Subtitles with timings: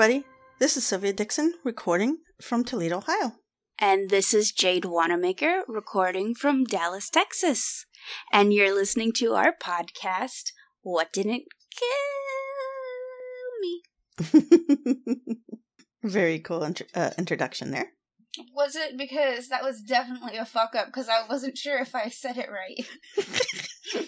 [0.00, 0.26] Hi, everybody.
[0.58, 3.34] This is Sylvia Dixon recording from Toledo, Ohio.
[3.78, 7.84] And this is Jade Wanamaker recording from Dallas, Texas.
[8.32, 11.42] And you're listening to our podcast, What Didn't
[11.76, 11.90] Kill
[13.60, 13.82] Me?
[16.02, 17.92] Very cool int- uh, introduction there.
[18.54, 22.08] Was it because that was definitely a fuck up because I wasn't sure if I
[22.08, 22.88] said it right.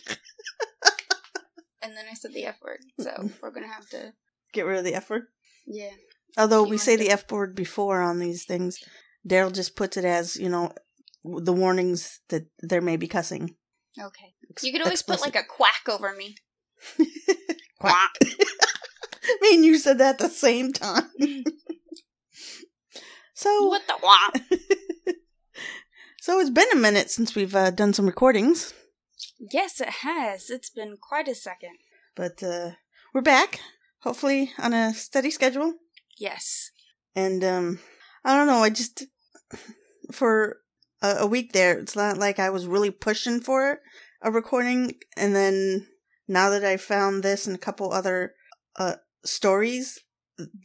[1.82, 4.14] and then I said the F word, so we're gonna have to.
[4.54, 5.24] Get rid of the F word.
[5.66, 5.90] Yeah.
[6.36, 8.78] Although You we say to- the F word before on these things,
[9.28, 10.72] Daryl just puts it as, you know,
[11.24, 13.54] the warnings that there may be cussing.
[14.00, 14.34] Okay.
[14.50, 16.36] Ex- You could always put like a quack over me.
[17.78, 18.10] Quack.
[19.40, 21.10] Me and you said that at the same time.
[23.34, 24.30] so, What the wah?
[26.20, 28.72] so it's been a minute since we've uh, done some recordings,
[29.52, 30.50] Yes, it has.
[30.50, 31.76] It's been quite a second.
[32.16, 32.72] but uh,
[33.14, 33.60] we're back.
[34.02, 35.74] Hopefully on a steady schedule.
[36.18, 36.70] Yes.
[37.14, 37.80] And um,
[38.24, 38.62] I don't know.
[38.62, 39.06] I just
[40.12, 40.58] for
[41.02, 43.80] a, a week there, it's not like I was really pushing for
[44.22, 45.86] a recording, and then
[46.28, 48.34] now that I found this and a couple other
[48.76, 49.98] uh stories,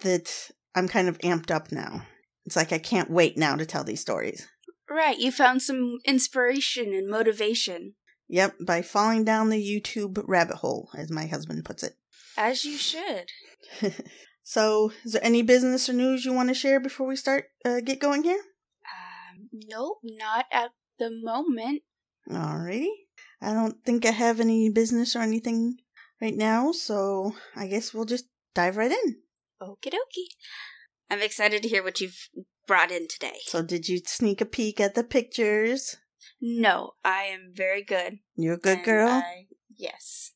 [0.02, 2.04] that I'm kind of amped up now.
[2.46, 4.48] It's like I can't wait now to tell these stories.
[4.90, 7.96] Right, you found some inspiration and motivation.
[8.30, 11.94] Yep, by falling down the YouTube rabbit hole, as my husband puts it.
[12.38, 13.32] As you should.
[14.44, 17.80] so, is there any business or news you want to share before we start uh,
[17.82, 18.40] get going here?
[18.40, 21.82] Um, nope, not at the moment.
[22.30, 22.90] Alrighty.
[23.42, 25.78] I don't think I have any business or anything
[26.22, 29.18] right now, so I guess we'll just dive right in.
[29.62, 30.30] Okie dokie.
[31.10, 32.30] I'm excited to hear what you've
[32.68, 33.40] brought in today.
[33.46, 35.98] So, did you sneak a peek at the pictures?
[36.40, 38.20] No, I am very good.
[38.36, 39.10] You're a good girl?
[39.10, 40.34] I- yes.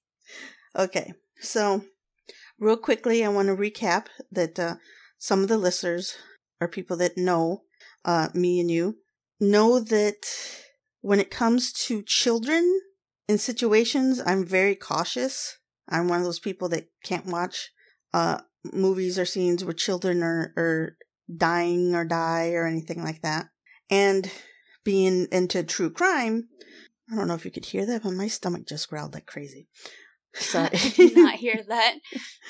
[0.75, 1.84] Okay, so
[2.59, 4.75] real quickly, I want to recap that uh,
[5.18, 6.16] some of the listeners
[6.59, 7.63] or people that know
[8.06, 8.97] uh, me and you
[9.40, 10.25] know that
[11.02, 12.81] when it comes to children
[13.28, 15.57] in situations, I'm very cautious.
[15.90, 17.72] I'm one of those people that can't watch
[18.13, 18.41] uh,
[18.72, 20.97] movies or scenes where children are, are
[21.35, 23.47] dying or die or anything like that.
[23.90, 24.31] And
[24.84, 26.50] being into true crime,
[27.12, 29.68] I don't know if you could hear that, but my stomach just growled like crazy.
[30.34, 30.69] Sorry.
[30.74, 31.96] I did not hear that.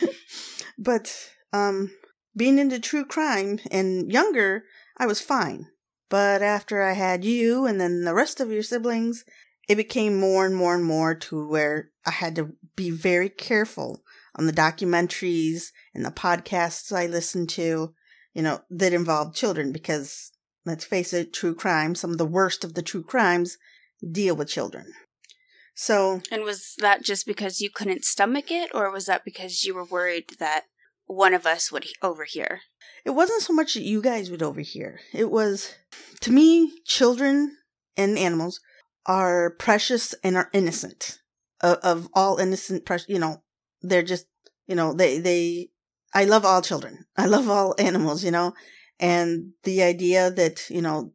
[0.78, 1.92] but um
[2.36, 4.64] being into true crime and younger
[4.98, 5.68] i was fine
[6.10, 9.24] but after i had you and then the rest of your siblings
[9.68, 14.02] it became more and more and more to where i had to be very careful
[14.36, 17.94] on the documentaries and the podcasts i listened to
[18.34, 20.32] you know that involved children because
[20.66, 23.58] let's face it true crime some of the worst of the true crimes
[24.12, 24.94] deal with children
[25.74, 29.74] so And was that just because you couldn't stomach it, or was that because you
[29.74, 30.66] were worried that
[31.06, 32.62] one of us would overhear?
[33.06, 35.00] it wasn't so much that you guys would overhear.
[35.14, 35.74] It was,
[36.22, 37.58] to me, children
[37.98, 38.60] and animals
[39.06, 41.20] are precious and are innocent
[41.62, 42.86] of, of all innocent.
[42.86, 43.42] Precious, you know,
[43.82, 44.28] they're just,
[44.68, 45.70] you know, they they.
[46.14, 47.06] I love all children.
[47.18, 48.24] I love all animals.
[48.24, 48.54] You know,
[49.00, 51.14] and the idea that you know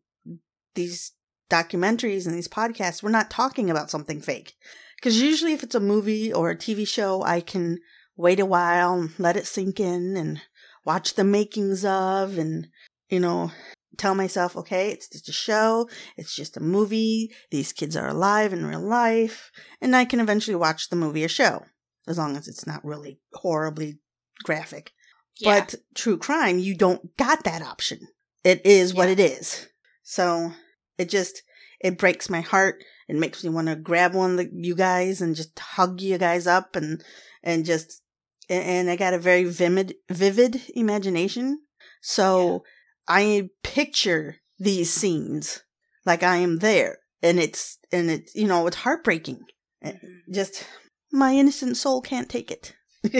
[0.74, 1.12] these
[1.50, 4.54] documentaries and these podcasts, we're not talking about something fake.
[4.96, 7.78] Because usually, if it's a movie or a TV show, I can
[8.16, 10.40] wait a while and let it sink in and
[10.84, 12.68] watch the makings of and
[13.10, 13.50] you know
[13.98, 18.52] tell myself okay it's just a show it's just a movie these kids are alive
[18.52, 21.64] in real life and i can eventually watch the movie or show
[22.06, 23.98] as long as it's not really horribly
[24.44, 24.92] graphic
[25.38, 25.60] Yeah.
[25.60, 27.98] but true crime you don't got that option
[28.44, 29.66] it is what it is
[30.02, 30.52] so
[30.98, 31.42] it just
[31.80, 35.20] it breaks my heart it makes me want to grab one of the, you guys
[35.20, 37.02] and just hug you guys up and
[37.42, 38.02] and just
[38.48, 41.60] and- I got a very vivid vivid imagination.
[42.00, 42.62] So
[43.08, 45.62] I picture these scenes
[46.04, 49.44] like I am there, and it's and it's you know it's heartbreaking.
[49.84, 49.98] Mhm.
[50.32, 50.64] Just
[51.12, 52.74] my innocent soul can't take it.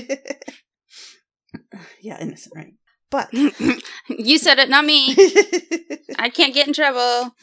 [2.01, 2.75] yeah, innocent, right?
[3.11, 3.33] But
[4.09, 5.15] you said it, not me.
[6.19, 7.35] I can't get in trouble.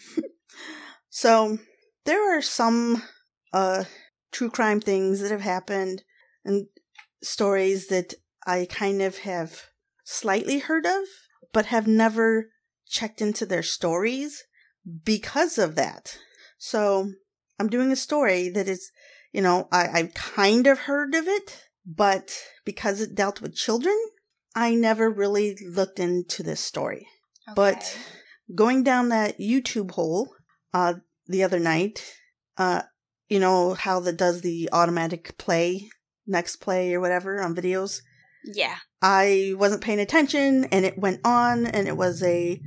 [1.10, 1.57] so
[2.06, 3.04] there are some
[3.54, 3.86] uh
[4.31, 6.04] true crime things that have happened
[6.44, 6.68] and
[7.21, 8.15] stories that
[8.45, 9.62] I kind of have
[10.04, 11.04] slightly heard of
[11.54, 12.50] but have never
[12.88, 14.44] checked into their stories
[15.06, 16.18] because of that.
[16.57, 17.12] So
[17.60, 18.92] I'm doing a story that is,
[19.31, 23.98] you know, I, I've kind of heard of it, but because it dealt with children,
[24.55, 27.07] I never really looked into this story.
[27.55, 27.97] But
[28.53, 30.33] going down that YouTube hole
[30.73, 30.95] uh,
[31.27, 32.17] the other night,
[32.57, 32.83] uh,
[33.27, 35.89] you know how that does the automatic play,
[36.27, 38.01] next play or whatever on videos.
[38.44, 38.75] Yeah.
[39.01, 42.61] I wasn't paying attention and it went on and it was a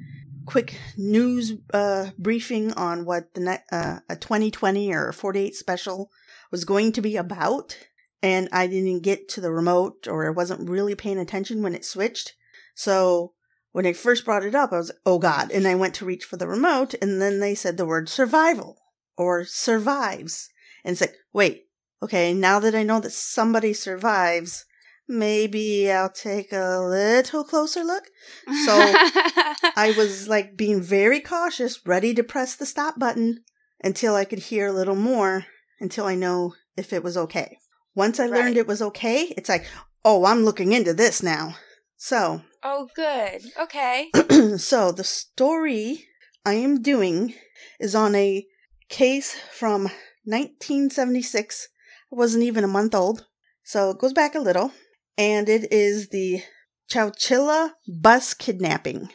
[0.47, 6.11] quick news uh, briefing on what the ne- uh, a 2020 or 48 special
[6.51, 7.77] was going to be about
[8.23, 11.85] and I didn't get to the remote or I wasn't really paying attention when it
[11.85, 12.35] switched.
[12.75, 13.33] So
[13.73, 15.51] when I first brought it up, I was, oh God.
[15.51, 18.79] And I went to reach for the remote and then they said the word survival
[19.17, 20.49] or survives.
[20.85, 21.67] And it's like, wait,
[22.03, 24.65] okay, now that I know that somebody survives,
[25.09, 28.05] maybe I'll take a little closer look.
[28.65, 28.73] So
[29.77, 33.45] I was like being very cautious, ready to press the stop button
[33.83, 35.47] until I could hear a little more
[35.81, 37.59] until I know if it was okay.
[37.97, 38.41] Once I Right.
[38.45, 39.67] learned it was okay, it's like,
[40.05, 41.57] oh, I'm looking into this now.
[41.97, 43.43] So, oh, good.
[43.59, 44.11] Okay.
[44.59, 46.05] so the story
[46.45, 47.35] I am doing
[47.81, 48.47] is on a
[48.89, 49.85] case from
[50.25, 51.69] 1976.
[52.13, 53.27] It wasn't even a month old.
[53.65, 54.73] So it goes back a little.
[55.19, 56.43] And it is the
[56.91, 59.09] Chowchilla bus kidnapping.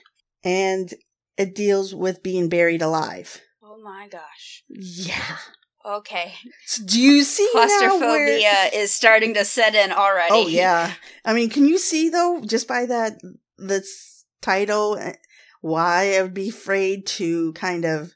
[0.44, 0.92] And
[1.38, 3.39] it deals with being buried alive.
[3.63, 4.63] Oh my gosh.
[4.68, 5.38] Yeah.
[5.86, 6.33] Okay.
[6.66, 10.33] So do you see Claustrophobia is starting to set in already.
[10.33, 10.94] Oh yeah.
[11.25, 13.19] I mean, can you see though, just by that
[13.57, 15.13] this title, eh,
[15.62, 18.13] why I would be afraid to kind of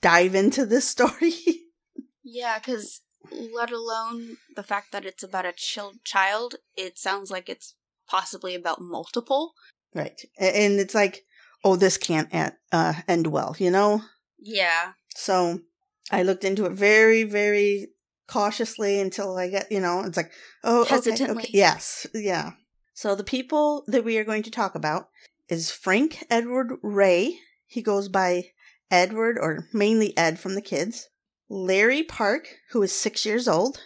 [0.00, 1.34] dive into this story?
[2.24, 3.00] Yeah, because
[3.30, 7.74] let alone the fact that it's about a chil- child, it sounds like it's
[8.08, 9.52] possibly about multiple.
[9.92, 10.18] right.
[10.38, 11.24] And it's like,
[11.64, 14.02] oh, this can't at, uh, end well, you know.
[14.38, 14.92] Yeah.
[15.14, 15.60] So
[16.10, 17.88] I looked into it very, very
[18.26, 20.32] cautiously until I get, you know, it's like,
[20.64, 21.44] oh, okay, Hesitantly.
[21.44, 22.52] okay, yes, yeah.
[22.94, 25.08] So the people that we are going to talk about
[25.48, 27.38] is Frank Edward Ray.
[27.66, 28.46] He goes by
[28.90, 31.08] Edward or mainly Ed from the kids.
[31.48, 33.80] Larry Park, who is six years old.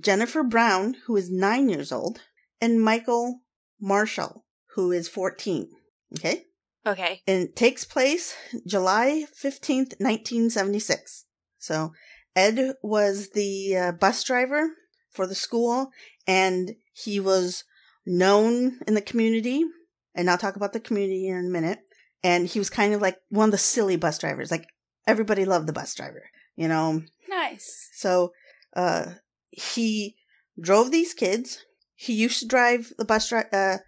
[0.00, 2.20] Jennifer Brown, who is nine years old.
[2.60, 3.40] And Michael
[3.80, 4.44] Marshall,
[4.74, 5.68] who is 14.
[6.18, 6.44] Okay?
[6.86, 7.20] Okay.
[7.26, 8.34] and it takes place
[8.66, 11.26] July 15th, 1976.
[11.58, 11.92] So
[12.34, 14.70] Ed was the uh, bus driver
[15.10, 15.90] for the school
[16.26, 17.64] and he was
[18.06, 19.64] known in the community.
[20.14, 21.80] And I'll talk about the community in a minute.
[22.22, 24.50] And he was kind of like one of the silly bus drivers.
[24.50, 24.66] Like
[25.06, 26.24] everybody loved the bus driver,
[26.56, 27.02] you know.
[27.28, 27.90] Nice.
[27.94, 28.32] So
[28.74, 29.14] uh,
[29.50, 30.16] he
[30.60, 31.64] drove these kids.
[31.94, 33.28] He used to drive the bus.
[33.28, 33.78] Dri- uh,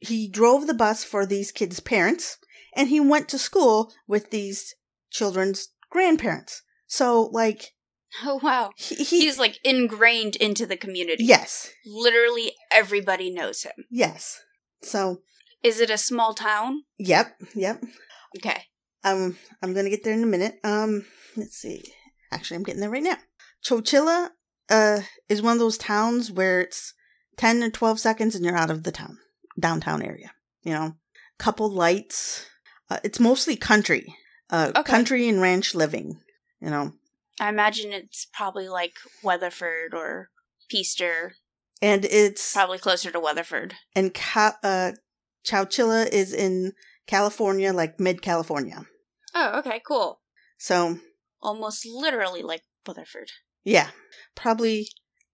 [0.00, 2.38] he drove the bus for these kids' parents,
[2.74, 4.74] and he went to school with these
[5.10, 6.62] children's grandparents.
[6.92, 7.72] So, like
[8.22, 8.72] Oh wow.
[8.76, 11.24] he, he He's like ingrained into the community.
[11.24, 13.72] yes, Literally everybody knows him.
[13.90, 14.40] yes.
[14.82, 15.22] So,
[15.62, 16.82] Is it a small town?
[16.98, 17.82] yep, yep.
[18.38, 18.64] Okay.
[19.04, 20.58] Um, I'm gonna get there in a minute.
[20.64, 21.82] Um, let's see.
[22.30, 23.16] Actually, I'm getting there right now.
[23.64, 24.30] Chowchilla,
[24.68, 25.00] uh,
[25.30, 26.92] is one of those towns where it's
[27.38, 29.16] ten or twelve seconds and you're out of the town,
[29.58, 30.32] downtown area.
[30.62, 30.92] You know,
[31.38, 32.44] couple lights.
[32.90, 34.14] Uh, it's mostly country,
[34.50, 34.90] uh, Okay.
[34.92, 36.20] country and ranch living.
[36.62, 36.92] You know,
[37.40, 38.92] I imagine it's probably like
[39.22, 40.30] Weatherford or
[40.70, 41.32] Peaster,
[41.80, 43.74] and it's probably closer to Weatherford.
[43.96, 44.92] and Ca- uh,
[45.44, 46.72] Chowchilla is in
[47.06, 48.86] California, like mid California.
[49.34, 50.20] Oh, okay, cool.
[50.58, 50.98] So
[51.40, 53.32] Almost literally like Weatherford.
[53.64, 53.88] Yeah,
[54.36, 54.88] probably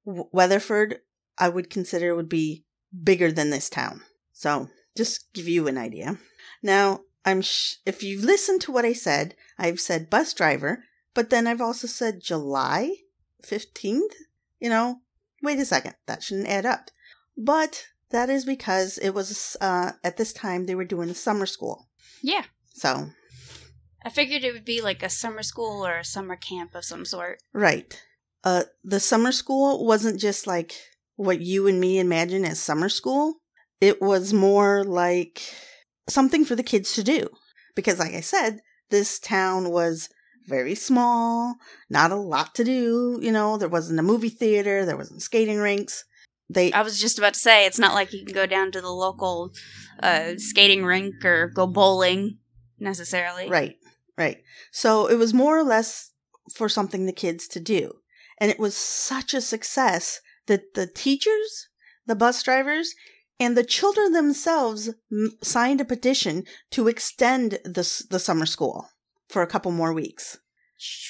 [0.07, 1.01] W- Weatherford.
[1.37, 2.65] I would consider would be
[3.05, 4.01] bigger than this town.
[4.33, 6.19] So just give you an idea.
[6.63, 11.31] Now, I'm sh- if you listen to what I said, I've said bus driver, but
[11.31, 12.97] then I've also said July
[13.45, 14.15] fifteenth.
[14.61, 15.01] You know,
[15.43, 16.91] wait a second, that shouldn't add up.
[17.37, 21.89] But that is because it was uh, at this time they were doing summer school.
[22.23, 22.45] Yeah.
[22.75, 23.11] So
[24.05, 27.05] I figured it would be like a summer school or a summer camp of some
[27.05, 27.41] sort.
[27.53, 28.03] Right.
[28.45, 30.75] Uh, the summer school wasn't just like
[31.17, 33.35] what you and me imagine as summer school.
[33.81, 35.43] It was more like
[36.09, 37.29] something for the kids to do.
[37.75, 38.61] Because, like I said,
[38.91, 40.09] this town was
[40.49, 41.57] very small,
[41.91, 43.19] not a lot to do.
[43.23, 46.05] You know, there wasn't a movie theater, there wasn't skating rinks.
[46.51, 48.81] They, I was just about to say it's not like you can go down to
[48.81, 49.51] the local
[50.03, 52.39] uh, skating rink or go bowling
[52.79, 53.49] necessarily.
[53.51, 53.77] Right,
[54.17, 54.39] right.
[54.73, 56.13] So it was more or less
[56.55, 57.93] for something the kids to do.
[58.39, 61.69] And it was such a success that the teachers,
[62.07, 62.95] the bus drivers,
[63.39, 68.89] and the children themselves m- signed a petition to extend the, s- the summer school
[69.29, 70.39] for a couple more weeks.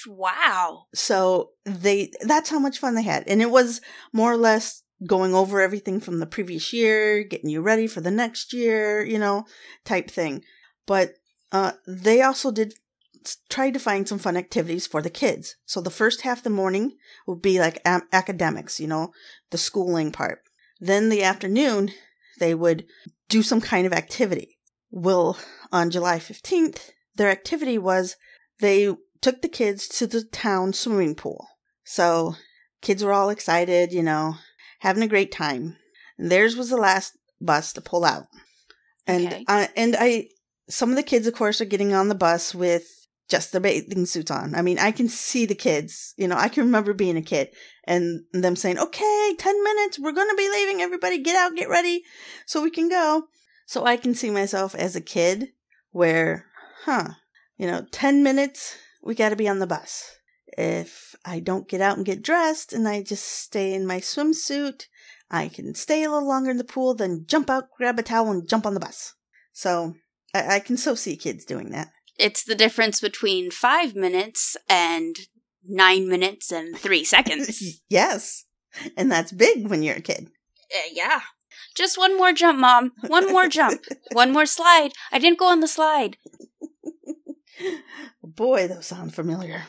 [0.06, 0.86] Wow.
[0.94, 3.24] So they, that's how much fun they had.
[3.26, 3.80] And it was
[4.12, 8.10] more or less going over everything from the previous year, getting you ready for the
[8.10, 9.44] next year, you know,
[9.84, 10.42] type thing.
[10.86, 11.14] But
[11.52, 12.74] uh, they also did
[13.48, 15.56] try to find some fun activities for the kids.
[15.66, 16.96] So the first half of the morning
[17.26, 19.12] would be like am- academics, you know,
[19.50, 20.40] the schooling part.
[20.80, 21.92] Then the afternoon,
[22.38, 22.86] they would
[23.28, 24.58] do some kind of activity.
[24.90, 25.38] Well,
[25.70, 28.16] on July 15th, their activity was
[28.60, 31.46] they took the kids to the town swimming pool.
[31.84, 32.34] So
[32.80, 34.36] kids were all excited, you know,
[34.80, 35.76] having a great time.
[36.16, 38.24] And theirs was the last bus to pull out.
[39.06, 39.44] And Okay.
[39.46, 40.28] I, and I
[40.68, 44.06] some of the kids of course are getting on the bus with just their bathing
[44.06, 44.54] suits on.
[44.54, 46.14] I mean, I can see the kids.
[46.16, 47.48] You know, I can remember being a kid
[47.84, 50.80] and them saying, "Okay, 10 minutes, we're going to be leaving.
[50.80, 52.04] Everybody get out, get ready
[52.46, 53.24] so we can go."
[53.66, 55.48] So I can see myself as a kid
[55.90, 56.46] where,
[56.84, 57.10] huh,
[57.56, 60.16] you know, 10 minutes, we got to be on the bus.
[60.56, 64.84] If I don't get out and get dressed and I just stay in my swimsuit,
[65.30, 68.30] I can stay a little longer in the pool, then jump out, grab a towel,
[68.30, 69.14] and jump on the bus.
[69.52, 69.94] So
[70.34, 71.88] I, I can so see kids doing that.
[72.18, 75.16] It's the difference between five minutes and
[75.64, 77.80] nine minutes and three seconds.
[77.88, 78.44] yes.
[78.96, 80.28] And that's big when you're a kid.
[80.74, 81.20] Uh, yeah.
[81.74, 82.92] Just one more jump, Mom.
[83.06, 83.84] One more jump.
[84.12, 84.90] One more slide.
[85.12, 86.16] I didn't go on the slide.
[88.22, 89.62] Boy, those sound familiar.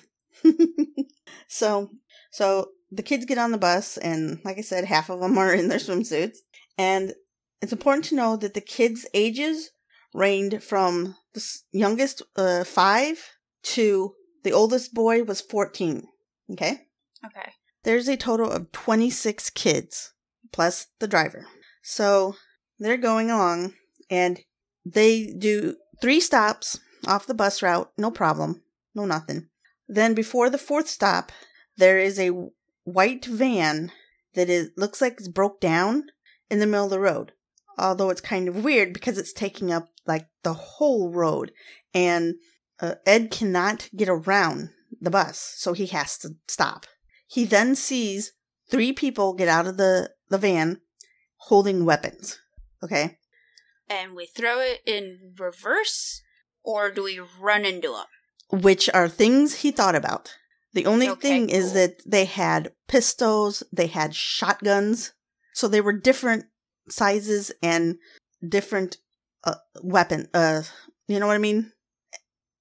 [1.48, 1.92] so,
[2.32, 5.54] so the kids get on the bus, and like I said, half of them are
[5.54, 6.38] in their swimsuits.
[6.78, 7.14] And
[7.62, 9.72] it's important to know that the kids' ages
[10.14, 13.18] ranged from the youngest uh, five
[13.62, 16.08] to the oldest boy was 14.
[16.54, 16.88] Okay?
[17.26, 17.52] Okay.
[17.84, 20.14] There's a total of 26 kids,
[20.52, 21.46] plus the driver.
[21.82, 22.36] So
[22.80, 23.74] they're going along,
[24.10, 24.40] and
[24.86, 28.62] they do three stops off the bus route, no problem,
[28.94, 29.48] no nothing.
[29.88, 31.32] Then before the fourth stop,
[31.78, 32.32] there is a
[32.84, 33.92] white van
[34.34, 36.06] that is looks like it's broke down
[36.50, 37.34] in the middle of the road.
[37.78, 41.52] Although it's kind of weird because it's taking up like the whole road,
[41.94, 42.36] and
[42.82, 46.86] uh, Ed cannot get around the bus, so he has to stop.
[47.28, 48.34] He then sees
[48.70, 50.82] three people get out of the, the van
[51.38, 52.40] holding weapons.
[52.84, 53.18] Okay?
[53.90, 56.22] And we throw it in reverse,
[56.64, 58.62] or do we run into them?
[58.62, 60.36] Which are things he thought about.
[60.74, 65.14] The only Okay, thing is that they had pistols, they had shotguns.
[65.54, 66.46] So they were different
[66.90, 67.98] sizes and
[68.48, 68.98] different
[69.44, 70.64] uh, weapon, uh,
[71.08, 71.72] you know what I mean?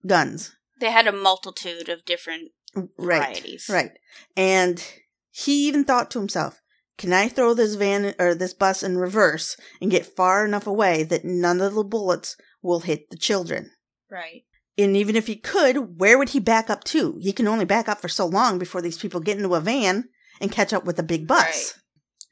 [0.06, 0.56] Guns.
[0.80, 2.86] They had a multitude of different Right.
[2.98, 3.66] varieties.
[3.68, 3.92] Right.
[4.36, 4.84] And
[5.30, 6.60] he even thought to himself,
[6.96, 11.02] can I throw this van or this bus in reverse and get far enough away
[11.04, 13.70] that none of the bullets will hit the children?
[14.10, 14.42] Right.
[14.76, 17.18] And even if he could, where would he back up to?
[17.20, 20.08] He can only back up for so long before these people get into a van
[20.40, 21.44] and catch up with a big bus.
[21.44, 21.72] Right.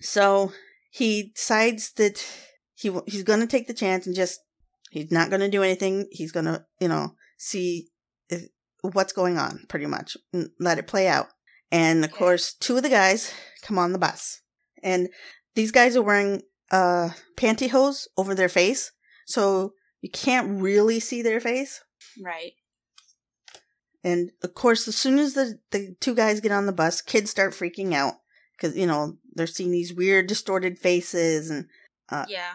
[0.01, 0.53] So
[0.91, 2.25] he decides that
[2.75, 4.41] he he's going to take the chance and just
[4.91, 6.07] he's not going to do anything.
[6.13, 7.89] He's going to you know see
[8.29, 8.45] if,
[8.83, 11.29] what's going on pretty much and let it play out.
[11.73, 12.19] And of Okay.
[12.19, 14.41] course, two of the guys come on the bus,
[14.85, 15.09] and
[15.57, 18.93] these guys are wearing uh pantyhose over their face,
[19.27, 19.73] so
[20.07, 21.83] you can't really see their face.
[22.23, 22.53] Right.
[24.05, 27.29] And of course, as soon as the, the two guys get on the bus, kids
[27.29, 28.15] start freaking out
[28.53, 31.51] because, you know, they're seeing these weird, distorted faces.
[31.51, 31.67] And
[32.09, 32.53] Uh, yeah.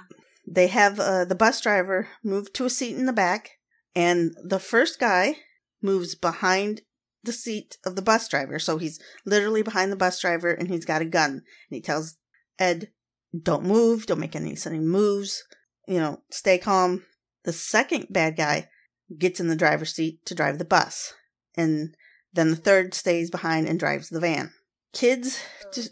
[0.48, 3.58] they have uh, the bus driver move to a seat in the back.
[3.94, 5.36] And the first guy
[5.82, 6.84] moves behind
[7.22, 8.60] the seat of the bus driver.
[8.60, 11.32] So he's literally behind the bus driver and he's got a gun.
[11.32, 12.16] And he tells
[12.58, 12.92] Ed,
[13.38, 15.44] don't move, don't make any sudden moves,
[15.86, 17.04] you know, stay calm.
[17.44, 18.70] The second bad guy
[19.18, 21.14] gets in the driver's seat to drive the bus.
[21.56, 21.96] And
[22.34, 24.52] then the third stays behind and drives the van.
[24.94, 25.42] Kids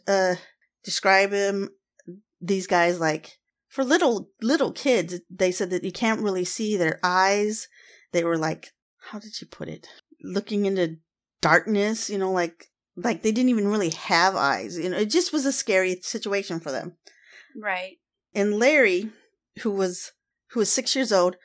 [0.07, 0.35] uh,
[0.83, 1.69] describe him,
[2.41, 3.37] these guys like,
[3.67, 7.67] for little, little kids, they said that you can't really see their eyes.
[8.11, 8.71] They were like,
[9.11, 9.87] how did she put it?
[10.23, 10.97] Looking into
[11.41, 14.77] darkness, you know, like, like they didn't even really have eyes.
[14.77, 16.97] You know, it just was a scary situation for them.
[17.55, 17.97] Right.
[18.33, 19.09] And Larry,
[19.61, 20.11] who was
[20.51, 21.35] who was six years old,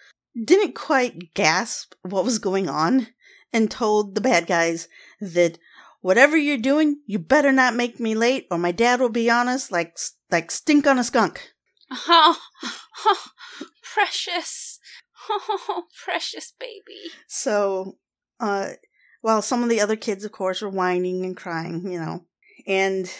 [0.42, 3.08] didn't quite gasp what was going on
[3.52, 4.88] and told the bad guys
[5.20, 5.58] that
[6.00, 9.48] whatever you're doing, you better not make me late or my dad will be on
[9.48, 9.96] us like
[10.30, 11.52] like stink on a skunk.
[11.90, 12.36] Oh,
[13.06, 13.26] oh,
[13.82, 14.78] precious.
[15.30, 17.10] Oh, precious baby.
[17.28, 17.98] So,
[18.40, 18.70] uh,
[19.20, 22.24] while some of the other kids, of course, were whining and crying, you know,
[22.66, 23.10] and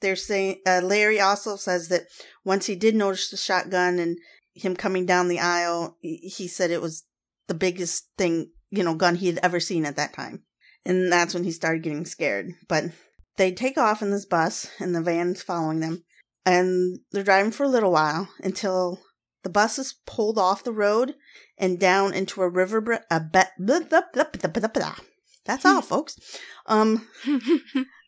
[0.00, 2.06] they're saying, uh, Larry also says that
[2.44, 4.18] once he did notice the shotgun and
[4.58, 7.04] him coming down the aisle, he said it was
[7.46, 10.42] the biggest thing, you know, gun he had ever seen at that time.
[10.84, 12.52] And that's when he started getting scared.
[12.68, 12.84] But
[13.36, 16.04] they take off in this bus and the van's following them.
[16.46, 19.00] And they're driving for a little while until
[19.42, 21.14] the bus is pulled off the road
[21.56, 22.80] and down into a river.
[22.80, 24.96] Bre- a be- blah, blah, blah.
[25.44, 26.16] That's all, folks.
[26.66, 27.06] Um,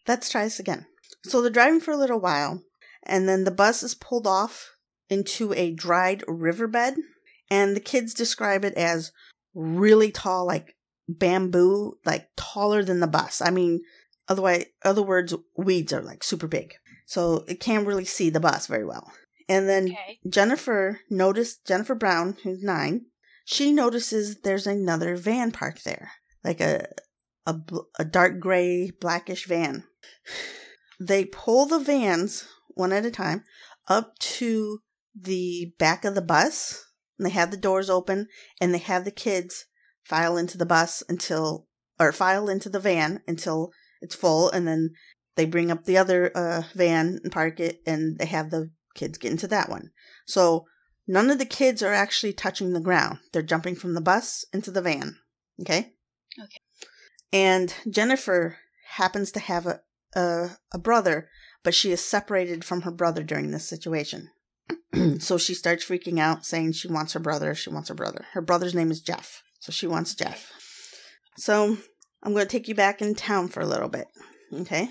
[0.07, 0.87] let's try this again.
[1.25, 2.63] So they're driving for a little while,
[3.03, 4.75] and then the bus is pulled off
[5.11, 6.95] into a dried riverbed,
[7.51, 9.13] and the kids describe it as
[9.55, 10.77] really tall, like
[11.09, 13.43] bamboo, like taller than the bus.
[13.45, 13.81] I mean,
[14.29, 16.75] otherwise, other words, weeds are like super big,
[17.07, 19.13] so it can't really see the bus very well.
[19.49, 20.21] And then Okay.
[20.29, 23.07] Jennifer noticed Jennifer Brown, who's nine.
[23.45, 26.13] She notices there's another van parked there,
[26.45, 26.87] like a
[27.47, 27.57] a,
[27.99, 29.85] a dark gray blackish van.
[31.03, 33.45] They pull the vans one at a time
[33.89, 34.81] up to
[35.19, 36.85] the back of the bus.
[37.19, 38.29] And they have the doors open,
[38.61, 39.67] and they have the kids
[40.05, 41.67] file into the bus until,
[41.99, 44.93] or file into the van until it's full, and then
[45.37, 49.19] they bring up the other uh, van and park it, and they have the kids
[49.19, 49.91] get into that one.
[50.27, 50.65] So
[51.07, 53.19] none of the kids are actually touching the ground.
[53.33, 55.17] They're jumping from the bus into the van.
[55.61, 55.93] Okay?
[56.43, 56.61] Okay.
[57.33, 58.57] And Jennifer
[58.93, 59.81] happens to have a,
[60.15, 61.29] a, a brother,
[61.63, 64.31] but she is separated from her brother during this situation.
[65.19, 67.55] so she starts freaking out, saying she wants her brother.
[67.55, 68.25] She wants her brother.
[68.33, 69.43] Her brother's name is Jeff.
[69.61, 70.53] So she wants Jeff.
[71.37, 71.77] So
[72.23, 74.07] I'm going to take you back in town for a little bit.
[74.53, 74.91] Okay?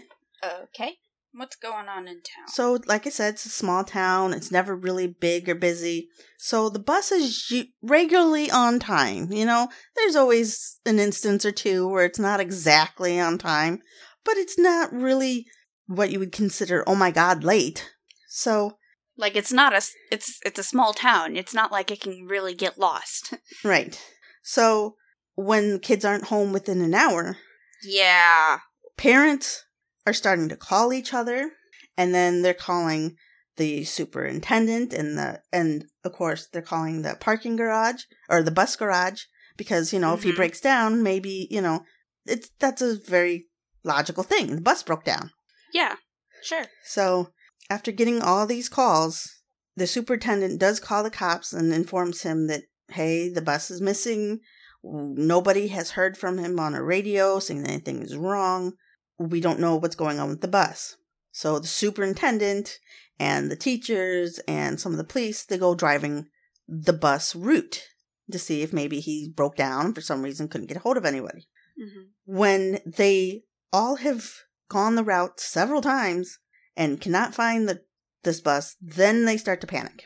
[0.64, 0.96] Okay.
[1.32, 2.48] What's going on in town?
[2.48, 4.34] So, like I said, it's a small town.
[4.34, 6.10] It's never really big or busy.
[6.40, 9.32] So the bus is regularly on time.
[9.32, 13.80] You know, there's always an instance or two where it's not exactly on time,
[14.26, 15.46] but it's not really
[15.86, 17.92] what you would consider, oh my God, late.
[18.28, 18.79] So,
[19.20, 21.36] Like it's not a it's it's a small town.
[21.36, 23.34] It's not like it can really get lost.
[23.64, 24.00] right.
[24.42, 24.96] So
[25.36, 27.38] when kids aren't home within an hour,
[27.84, 28.60] yeah.
[28.98, 29.66] parents
[30.08, 31.52] are starting to call each other
[31.98, 33.16] and then they're calling
[33.58, 38.76] the superintendent and the and of course they're calling the parking garage or the bus
[38.78, 39.24] garage
[39.58, 40.36] because you know if he Mhm.
[40.38, 41.84] breaks down maybe you know
[42.26, 43.48] it's that's a very
[43.84, 45.32] logical thing the bus broke down
[45.74, 45.96] Yeah.
[46.42, 46.66] Sure.
[46.86, 47.34] so
[47.70, 49.40] after getting all these calls
[49.80, 54.42] the superintendent does call the cops and informs him that hey the bus is missing.
[54.84, 58.74] Nobody has heard from him on a radio saying that anything is wrong.
[59.18, 60.98] We don't know what's going on with the bus.
[61.32, 62.80] So the superintendent
[63.20, 66.28] and the teachers and some of the police they go driving
[66.68, 67.84] the bus route
[68.32, 70.98] to see if maybe he broke down and for some reason couldn't get a hold
[70.98, 71.48] of anybody.
[71.78, 73.42] Hmm when they
[73.74, 74.34] all have
[74.70, 76.38] gone the route several times
[76.76, 77.82] and cannot find the
[78.24, 80.06] this bus, then they start to panic.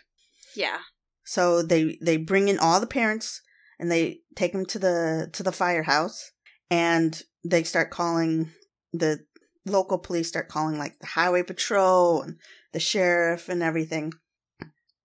[0.55, 0.79] Yeah.
[1.23, 3.41] So they they bring in all the parents
[3.79, 6.31] and they take them to the to the firehouse
[6.69, 8.51] and they start calling
[8.91, 9.25] the
[9.65, 12.37] local police start calling like the highway patrol and
[12.73, 14.13] the sheriff and everything.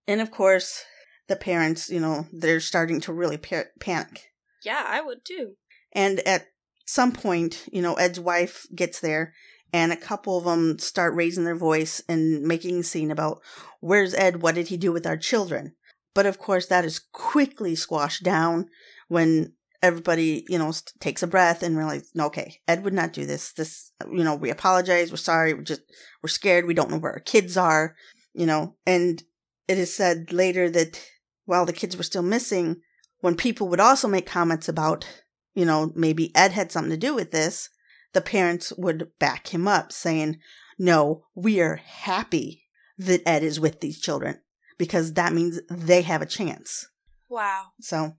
[0.07, 0.83] And of course,
[1.27, 4.31] the parents, you know, they're starting to really pa- panic.
[4.63, 5.53] Yeah, I would too.
[5.93, 6.47] And at
[6.85, 9.33] some point, you know, Ed's wife gets there
[9.73, 13.41] and a couple of them start raising their voice and making a scene about
[13.79, 14.41] where's Ed?
[14.41, 15.73] What did he do with our children?
[16.13, 18.67] But of course, that is quickly squashed down
[19.07, 23.25] when everybody, you know, takes a breath and realizes, no, okay, Ed would not do
[23.25, 23.53] this.
[23.53, 25.11] This, you know, we apologize.
[25.11, 25.53] We're sorry.
[25.53, 25.81] We're just,
[26.21, 26.65] we're scared.
[26.65, 27.95] We don't know where our kids are,
[28.33, 29.23] you know, and
[29.67, 31.01] it is said later that
[31.45, 32.81] while the kids were still missing,
[33.21, 35.05] when people would also make comments about,
[35.53, 37.69] you know, maybe Ed had something to do with this,
[38.13, 40.39] the parents would back him up saying,
[40.77, 42.63] no, we are happy
[42.97, 44.39] that Ed is with these children
[44.77, 46.87] because that means they have a chance.
[47.29, 47.67] Wow.
[47.79, 48.13] So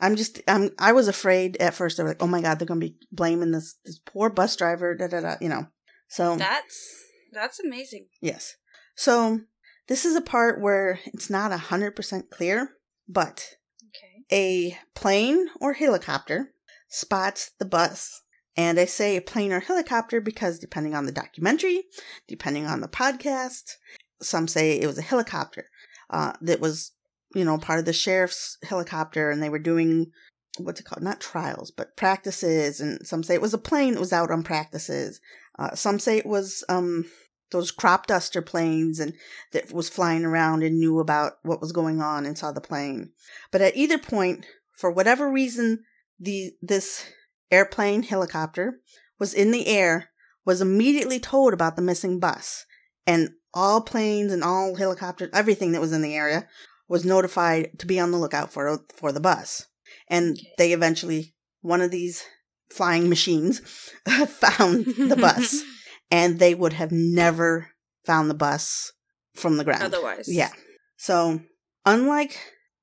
[0.00, 1.96] I'm just, I'm, I was afraid at first.
[1.96, 4.56] They were like, oh my God, they're going to be blaming this, this poor bus
[4.56, 5.66] driver, da da da, you know.
[6.08, 8.08] So, That's that's amazing.
[8.20, 8.56] yes.
[8.94, 9.40] So
[9.88, 12.72] this is a part where it's not a 100% clear,
[13.08, 13.56] but
[13.88, 14.24] Okay.
[14.32, 16.52] a plane or helicopter
[16.88, 18.21] spots the bus.
[18.56, 21.84] And I say a plane or helicopter because depending on the documentary,
[22.28, 23.76] depending on the podcast,
[24.20, 25.70] some say it was a helicopter
[26.10, 26.92] uh, that was,
[27.34, 30.12] you know, part of the sheriff's helicopter and they were doing
[30.58, 31.02] what's it called?
[31.02, 32.80] Not trials, but practices.
[32.80, 35.20] And some say it was a plane that was out on practices.
[35.58, 37.06] Uh, some say it was um,
[37.50, 39.14] those crop duster planes and
[39.52, 43.12] that was flying around and knew about what was going on and saw the plane.
[43.50, 45.84] But at either point, for whatever reason,
[46.18, 47.04] the this
[47.52, 48.80] airplane helicopter
[49.18, 50.08] was in the air
[50.44, 52.64] was immediately told about the missing bus
[53.06, 56.48] and all planes and all helicopters everything that was in the area
[56.88, 59.66] was notified to be on the lookout for for the bus
[60.08, 62.24] and they eventually one of these
[62.70, 63.60] flying machines
[64.26, 65.62] found the bus
[66.10, 67.68] and they would have never
[68.04, 68.92] found the bus
[69.34, 70.28] from the ground Otherwise.
[70.28, 70.50] yeah.
[70.96, 71.40] So,
[71.84, 72.38] unlike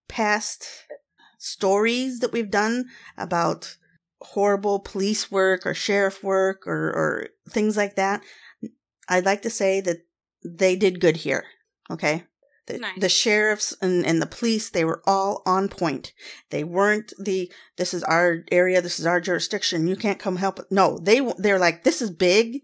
[0.07, 0.65] past
[1.37, 2.85] stories that we've done
[3.17, 3.77] about
[4.21, 8.21] horrible police work or sheriff work or, or things like that,
[9.07, 9.97] I'd like to say that
[10.43, 11.45] they did good here.
[11.89, 12.23] Okay.
[12.67, 12.99] The, Nice.
[12.99, 16.13] the sheriffs and, and the police, they were all on point.
[16.51, 20.59] They weren't the, this is our area, this is our jurisdiction, you can't come help.
[20.69, 22.61] No, they, they're like, this is big,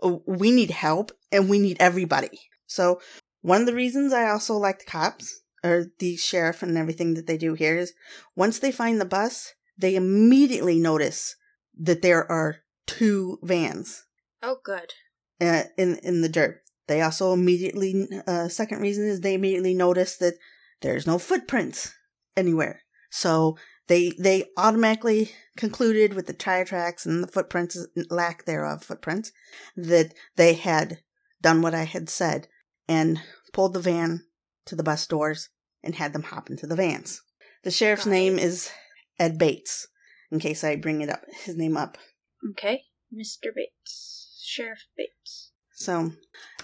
[0.00, 2.38] we need help, and we need everybody.
[2.66, 3.00] So,
[3.40, 7.26] one of the reasons I also like the cops, or the sheriff and everything that
[7.26, 7.94] they do here is,
[8.36, 11.36] once they find the bus, they immediately notice
[11.78, 14.04] that there are two vans
[14.42, 14.92] Oh, good.
[15.40, 16.62] uh, in in the dirt.
[16.88, 20.34] They also immediately uh, second reason is they immediately notice that
[20.80, 21.92] there's no footprints
[22.36, 22.82] anywhere.
[23.10, 27.76] So they they automatically concluded with the tire tracks and the footprints
[28.10, 29.32] lack thereof footprints
[29.76, 30.98] that they had
[31.42, 32.48] done what I had said
[32.88, 33.20] and
[33.52, 34.24] pulled the van
[34.66, 35.50] to the bus doors
[35.82, 37.22] and had them hop into the vans.
[37.64, 38.70] The sheriff's Got name is
[39.18, 39.88] Ed Bates.
[40.30, 41.96] In case I bring it up, his name up.
[42.50, 42.82] Okay.
[43.12, 43.48] Mr.
[43.54, 44.42] Bates.
[44.44, 45.52] Sheriff Bates.
[45.72, 46.12] So,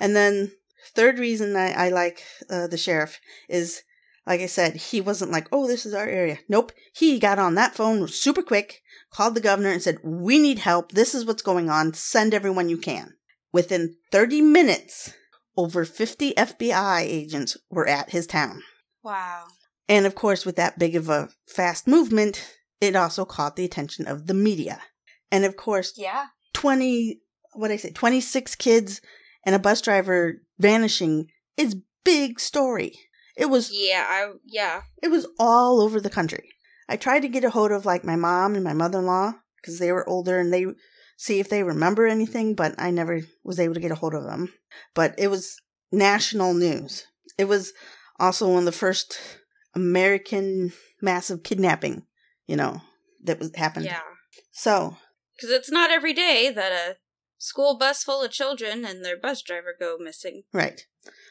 [0.00, 0.52] and then
[0.94, 3.82] third reason I, I like uh, the sheriff is,
[4.26, 6.38] like I said, he wasn't like, oh, this is our area.
[6.48, 6.72] Nope.
[6.94, 10.92] He got on that phone super quick, called the governor and said, we need help.
[10.92, 11.94] This is what's going on.
[11.94, 13.14] Send everyone you can.
[13.52, 15.14] Within 30 minutes,
[15.56, 18.62] over 50 FBI agents were at his town.
[19.02, 19.44] Wow.
[19.88, 24.06] And of course, with that big of a fast movement, it also caught the attention
[24.06, 24.80] of the media.
[25.30, 26.26] And of course, Yeah.
[26.54, 27.20] 20
[27.56, 29.00] what did I say 26 kids
[29.44, 32.98] and a bus driver vanishing is big story.
[33.36, 34.82] It was Yeah, I yeah.
[35.02, 36.50] it was all over the country.
[36.88, 39.92] I tried to get a hold of like my mom and my mother-in-law because they
[39.92, 40.66] were older and they
[41.16, 44.24] see if they remember anything, but I never was able to get a hold of
[44.24, 44.52] them.
[44.94, 45.56] But it was
[45.92, 47.06] national news.
[47.38, 47.72] It was
[48.18, 49.16] also one of the first
[49.74, 52.04] American massive kidnapping,
[52.46, 52.80] you know,
[53.22, 53.86] that was happened.
[53.86, 54.00] Yeah.
[54.52, 54.96] So,
[55.40, 56.96] Cuz it's not every day that a
[57.38, 60.44] school bus full of children and their bus driver go missing.
[60.52, 60.86] Right.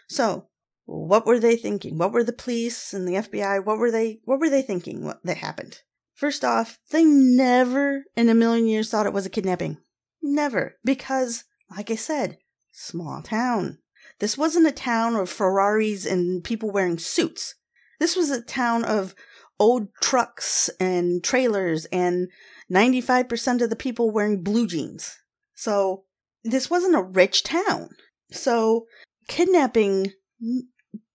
[0.08, 0.50] So,
[0.86, 1.98] what were they thinking?
[1.98, 3.64] What were the police and the FBI?
[3.64, 5.82] What were they what were they thinking what that happened?
[6.14, 9.78] First off, they never in a million years thought it was a kidnapping.
[10.22, 10.78] Never.
[10.86, 11.44] Because,
[11.76, 12.38] like I said,
[12.72, 13.80] small town.
[14.20, 17.56] This wasn't a town of Ferraris and people wearing suits.
[18.04, 19.16] This was a town of
[19.58, 22.28] old trucks and trailers and
[22.70, 25.18] 95% of the people wearing blue jeans.
[25.56, 26.04] So,
[26.44, 27.92] this wasn't a rich town.
[28.30, 28.88] So,
[29.30, 30.12] kidnapping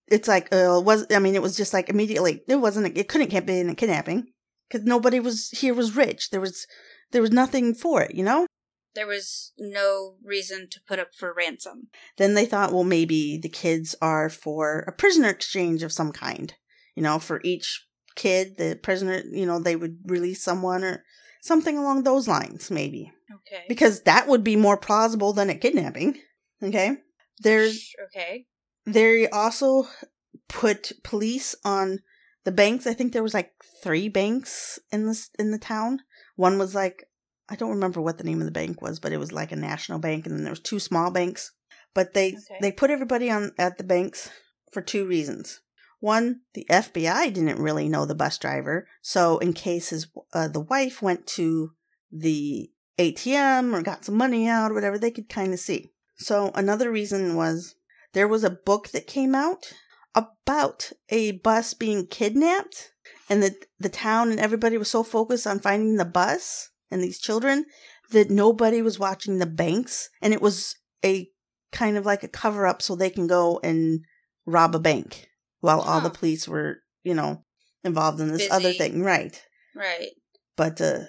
[0.06, 3.06] it's like uh was i mean it was just like immediately it wasn't a, it
[3.06, 4.28] couldn't have been a kidnapping
[4.66, 6.66] because nobody was here was rich there was
[7.12, 8.46] there was nothing for it you know
[8.94, 11.88] There was no reason to put up for ransom.
[12.16, 16.54] then they thought well maybe the kids are for a prisoner exchange of some kind
[16.98, 17.68] you know for each
[18.22, 21.04] kid the prisoner you know they would release someone or
[21.50, 23.02] something along those lines maybe
[23.38, 23.64] Okay.
[23.68, 26.10] because that would be more plausible than a kidnapping
[26.68, 26.88] okay
[27.46, 28.32] there's okay.
[28.86, 29.86] They also
[30.48, 32.00] put police on
[32.44, 32.86] the banks.
[32.86, 36.00] I think there was like three banks in this in the town.
[36.36, 37.04] One was like
[37.48, 39.56] I don't remember what the name of the bank was, but it was like a
[39.70, 41.52] national bank, and then there was two small banks.
[41.94, 42.58] But they Okay.
[42.62, 44.30] they put everybody on at the banks
[44.72, 45.60] for two reasons.
[46.00, 50.60] One, the FBI didn't really know the bus driver, so in case his uh, the
[50.60, 51.72] wife went to
[52.12, 55.92] the ATM or got some money out or whatever, they could kind of see.
[56.16, 57.74] So another reason was
[58.12, 59.72] there was a book that came out
[60.14, 62.92] about a bus being kidnapped
[63.28, 67.20] and that the town and everybody was so focused on finding the bus and these
[67.20, 67.66] children
[68.10, 71.28] that nobody was watching the banks and it was a
[71.70, 74.00] kind of like a cover up so they can go and
[74.46, 75.27] rob a bank
[75.60, 77.44] while all the police were you know
[77.84, 79.42] involved in this other thing right
[79.74, 80.10] Right.
[80.56, 81.00] but uh,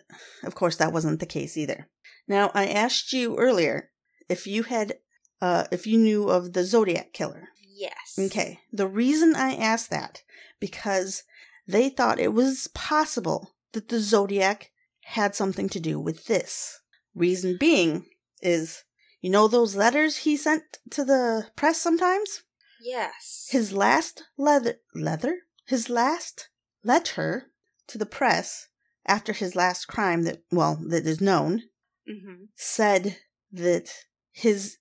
[0.44, 1.90] of course that wasn't the case either
[2.28, 3.90] now i asked you earlier
[4.28, 4.96] if you had
[5.42, 7.50] uh, if you knew of the zodiac killer
[7.82, 8.20] Yes.
[8.20, 8.60] Okay.
[8.74, 10.24] The reason I asked that
[10.60, 11.24] because
[11.66, 14.72] they thought it was possible that the zodiac
[15.06, 16.82] had something to do with this.
[17.16, 18.06] Reason being
[18.42, 18.84] is
[19.22, 22.44] you know those letters he sent to the press sometimes?
[22.82, 23.48] Yes.
[23.50, 25.40] His last leather leather?
[25.66, 26.50] His last
[26.84, 27.52] letter
[27.88, 28.68] to the press
[29.06, 31.64] after his last crime that well, that is known
[32.10, 32.46] mm-hmm.
[32.56, 33.18] said
[33.52, 33.92] that
[34.32, 34.78] his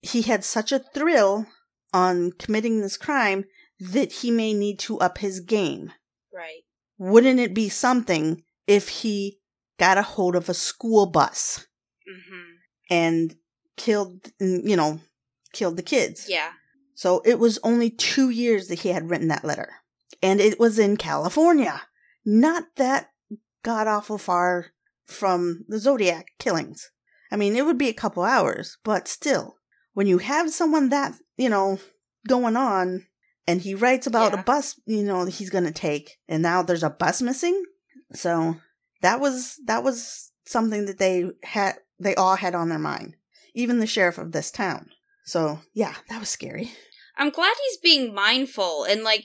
[0.00, 1.46] he had such a thrill
[1.92, 3.44] on committing this crime
[3.78, 5.92] that he may need to up his game.
[6.32, 6.62] Right.
[6.98, 9.40] Wouldn't it be something if he
[9.78, 11.66] got a hold of a school bus
[12.02, 12.50] Mm-hmm.
[12.90, 13.36] and
[13.76, 15.00] killed, you know,
[15.52, 16.26] killed the kids?
[16.28, 16.50] Yeah.
[16.94, 19.70] So it was only two years that he had written that letter.
[20.22, 21.82] And it was in California.
[22.24, 23.10] Not that
[23.62, 24.66] god awful far
[25.06, 26.90] from the Zodiac killings.
[27.30, 29.56] I mean, it would be a couple hours, but still,
[29.94, 31.78] when you have someone that, you know,
[32.28, 33.06] going on
[33.46, 34.40] and he writes about Yeah.
[34.40, 37.62] a bus, you know, he's going to take, and now there's a bus missing.
[38.12, 38.56] So
[39.00, 43.16] that was that was something that they had they all had on their mind,
[43.54, 44.90] even the sheriff of this town.
[45.32, 46.70] So yeah, that was scary.
[47.16, 49.24] I'm glad he's being mindful and like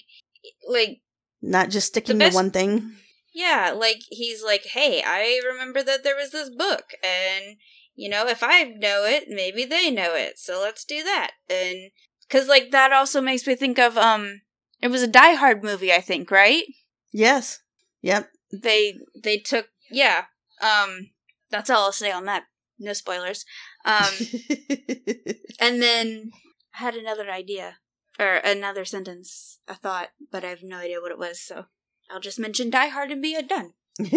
[0.70, 1.02] like
[1.42, 2.94] Not just sticking The to one thing.
[3.34, 7.58] yeah, like he's like, "Hey, I remember that there was this book and
[7.94, 10.40] you know, if I know it, maybe they know it.
[10.40, 11.92] So let's do that." And
[12.30, 14.42] cuz like that also makes me think of um
[14.82, 16.64] it was a Die Hard movie, I think, right?
[17.12, 17.60] Yes.
[18.02, 18.32] Yep.
[18.54, 20.24] They they took yeah.
[20.62, 21.10] Um
[21.50, 22.44] that's all I'll say on that.
[22.80, 23.44] No spoilers.
[23.88, 24.14] Um
[25.60, 26.32] and then
[26.76, 27.78] I had another idea
[28.20, 31.66] or another sentence, a thought, but I have no idea what it was, so
[32.12, 33.74] I'll just mention Die Hard and be done.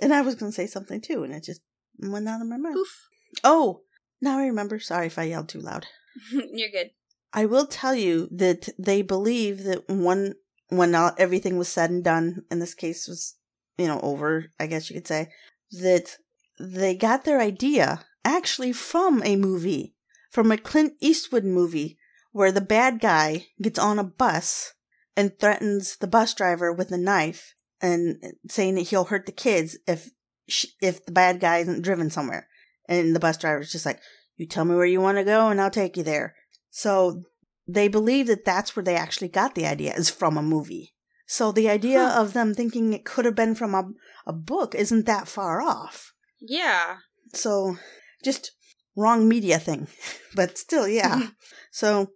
[0.00, 1.60] and I was going to say something too, and it just
[1.98, 2.74] went out of my mouth.
[2.74, 3.08] Poof.
[3.44, 3.82] Oh,
[4.20, 4.78] now I remember.
[4.78, 5.86] Sorry if I yelled too loud.
[6.32, 6.90] You're good.
[7.32, 10.34] I will tell you that they believe that one
[10.68, 13.36] when all, everything was said and done, and this case was,
[13.76, 15.28] you know, over, I guess you could say,
[15.72, 16.16] that
[16.60, 19.94] they got their idea actually from a movie,
[20.30, 21.98] from a Clint Eastwood movie,
[22.32, 24.74] where the bad guy gets on a bus
[25.16, 29.78] and threatens the bus driver with a knife and saying that he'll hurt the kids
[29.86, 30.10] if
[30.48, 32.46] sh- if the bad guy isn't driven somewhere.
[32.88, 34.00] And the bus driver's just like,
[34.36, 36.34] "You tell me where you want to go, and I'll take you there."
[36.70, 37.22] So
[37.66, 40.94] they believe that that's where they actually got the idea is from a movie.
[41.26, 42.20] So the idea Huh.
[42.20, 43.90] of them thinking it could have been from a,
[44.26, 46.12] a book isn't that far off.
[46.40, 46.96] Yeah.
[47.34, 47.76] So
[48.24, 48.52] just
[48.96, 49.86] wrong media thing.
[50.36, 51.28] But still, yeah.
[51.72, 52.12] so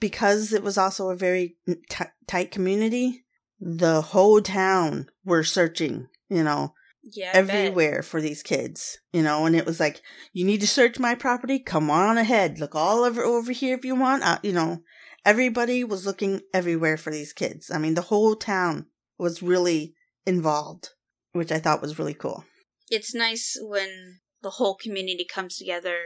[0.00, 1.56] because it was also a very
[1.90, 3.24] t- tight community,
[3.60, 7.32] the whole town were searching, you know, Yeah.
[7.34, 7.54] I bet.
[7.54, 10.00] everywhere for these kids, you know, and it was like,
[10.32, 11.58] you need to search my property.
[11.58, 12.58] Come on ahead.
[12.58, 14.22] Look all over over here if you want.
[14.22, 14.80] Uh, you know,
[15.26, 17.70] everybody was looking everywhere for these kids.
[17.70, 18.86] I mean, the whole town
[19.18, 19.94] was really
[20.26, 20.90] involved,
[21.32, 22.44] which I thought was really cool.
[22.90, 25.98] It's nice when the whole community comes together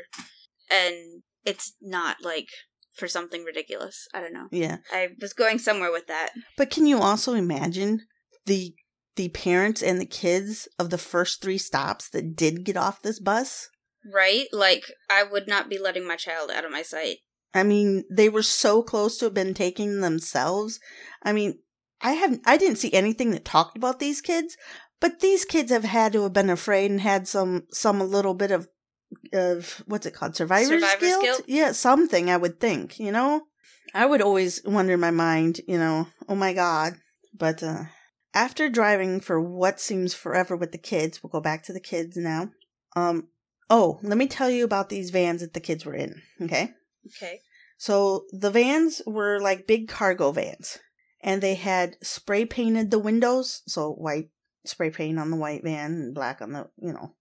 [0.71, 2.49] and it's not like
[2.95, 4.07] for something ridiculous.
[4.15, 4.49] I don't know.
[4.51, 4.79] Yeah.
[4.93, 6.31] I was going somewhere with that.
[6.57, 8.03] But can you also imagine
[8.47, 8.75] the
[9.17, 13.21] the parents and the kids of the first three stops that did get off this
[13.21, 13.69] bus?
[14.11, 14.47] Right?
[14.53, 17.19] Like, I would not be letting my child out of my sight.
[17.55, 20.81] I mean, they were so close to have been taking themselves.
[21.23, 21.59] I mean,
[22.01, 24.57] I haven't I didn't see anything that talked about these kids,
[25.03, 28.53] but these kids have had to have been afraid and had some some little bit
[28.53, 28.69] of
[29.33, 30.37] of what's it called?
[30.37, 31.23] Survivor's, Survivor's guilt?
[31.23, 31.43] guilt?
[31.49, 33.43] Yeah, something I would think, you know?
[33.93, 36.95] I would always wonder in my mind, you know, oh my god.
[37.37, 37.85] But uh
[38.33, 42.17] after driving for what seems forever with the kids, we'll go back to the kids
[42.17, 42.51] now.
[42.95, 43.29] Um
[43.69, 46.71] oh, let me tell you about these vans that the kids were in, okay?
[47.09, 47.41] Okay.
[47.77, 50.79] So the vans were like big cargo vans,
[51.21, 54.29] and they had spray painted the windows, so white
[54.65, 57.15] spray paint on the white van and black on the, you know,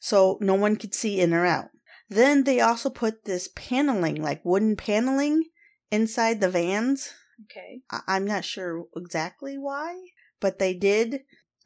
[0.00, 1.68] so no one could see in or out.
[2.08, 5.44] Then they also put this paneling, like wooden paneling,
[5.90, 7.12] inside the vans.
[7.44, 7.82] Okay.
[7.90, 9.96] I- I'm not sure exactly why,
[10.40, 11.20] but they did.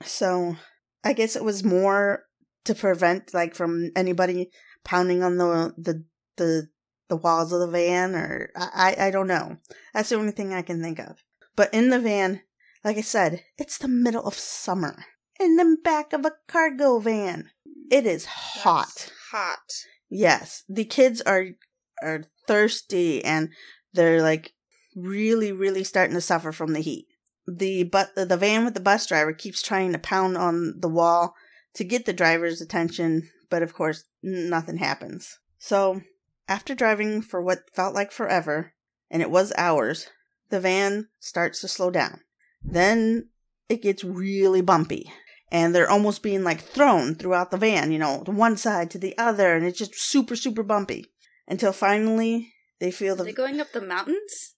[0.04, 0.56] So
[1.04, 2.24] I guess it was more
[2.64, 4.50] to prevent like from anybody
[4.84, 6.04] pounding on the the
[6.36, 6.68] the,
[7.08, 9.58] the walls of the van or I I don't know.
[9.92, 11.22] That's the only thing I can think of.
[11.56, 12.40] But in the van,
[12.84, 15.04] like I said, it's the middle of summer.
[15.38, 17.50] In the back of a cargo van.
[17.90, 18.86] It is hot.
[18.86, 19.72] That's hot.
[20.08, 21.46] Yes, the kids are
[22.02, 23.50] are thirsty and
[23.92, 24.52] they're like
[24.96, 27.06] really really starting to suffer from the heat.
[27.46, 31.34] The but the van with the bus driver keeps trying to pound on the wall
[31.74, 35.38] to get the driver's attention, but of course nothing happens.
[35.58, 36.02] So,
[36.48, 38.74] after driving for what felt like forever,
[39.10, 40.08] and it was hours,
[40.48, 42.20] the van starts to slow down.
[42.62, 43.28] Then
[43.68, 45.12] it gets really bumpy
[45.52, 48.98] and they're almost being like thrown throughout the van, you know, to one side to
[48.98, 51.06] the other, and it's just super, super bumpy.
[51.48, 53.24] Until finally they feel Are the.
[53.24, 54.54] they going up the mountains?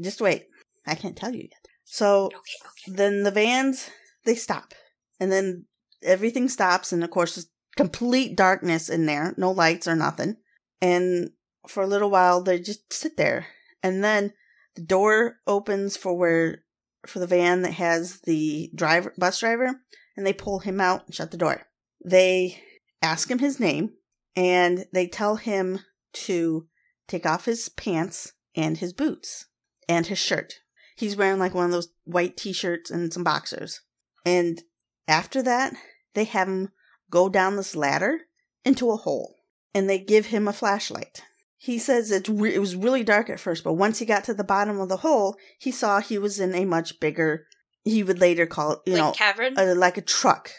[0.00, 0.46] just wait.
[0.86, 1.66] I can't tell you yet.
[1.84, 2.96] So Okay, okay.
[2.96, 3.90] then the vans,
[4.24, 4.72] they stop.
[5.20, 5.66] And then
[6.02, 10.36] everything stops, and of course, it's complete darkness in there, no lights or nothing.
[10.80, 11.30] And
[11.68, 13.46] for a little while, they just sit there.
[13.82, 14.32] And then
[14.74, 16.63] the door opens for where,
[17.08, 19.80] for the van that has the driver, bus driver,
[20.16, 21.62] and they pull him out and shut the door.
[22.04, 22.62] They
[23.02, 23.94] ask him his name,
[24.36, 25.80] and they tell him
[26.12, 26.66] to
[27.08, 29.46] take off his pants and his boots
[29.88, 30.60] and his shirt.
[30.96, 33.80] He's wearing like one of those white t shirts and some boxers.
[34.24, 34.62] And
[35.08, 35.74] after that,
[36.14, 36.70] they have him
[37.10, 38.20] go down this ladder
[38.64, 39.36] into a hole
[39.74, 41.22] and they give him a flashlight.
[41.64, 44.34] He says it, re- it was really dark at first, but once he got to
[44.34, 47.46] the bottom of the hole, he saw he was in a much bigger,
[47.84, 49.58] he would later call it, you like know, cavern.
[49.58, 50.50] uh, like a truck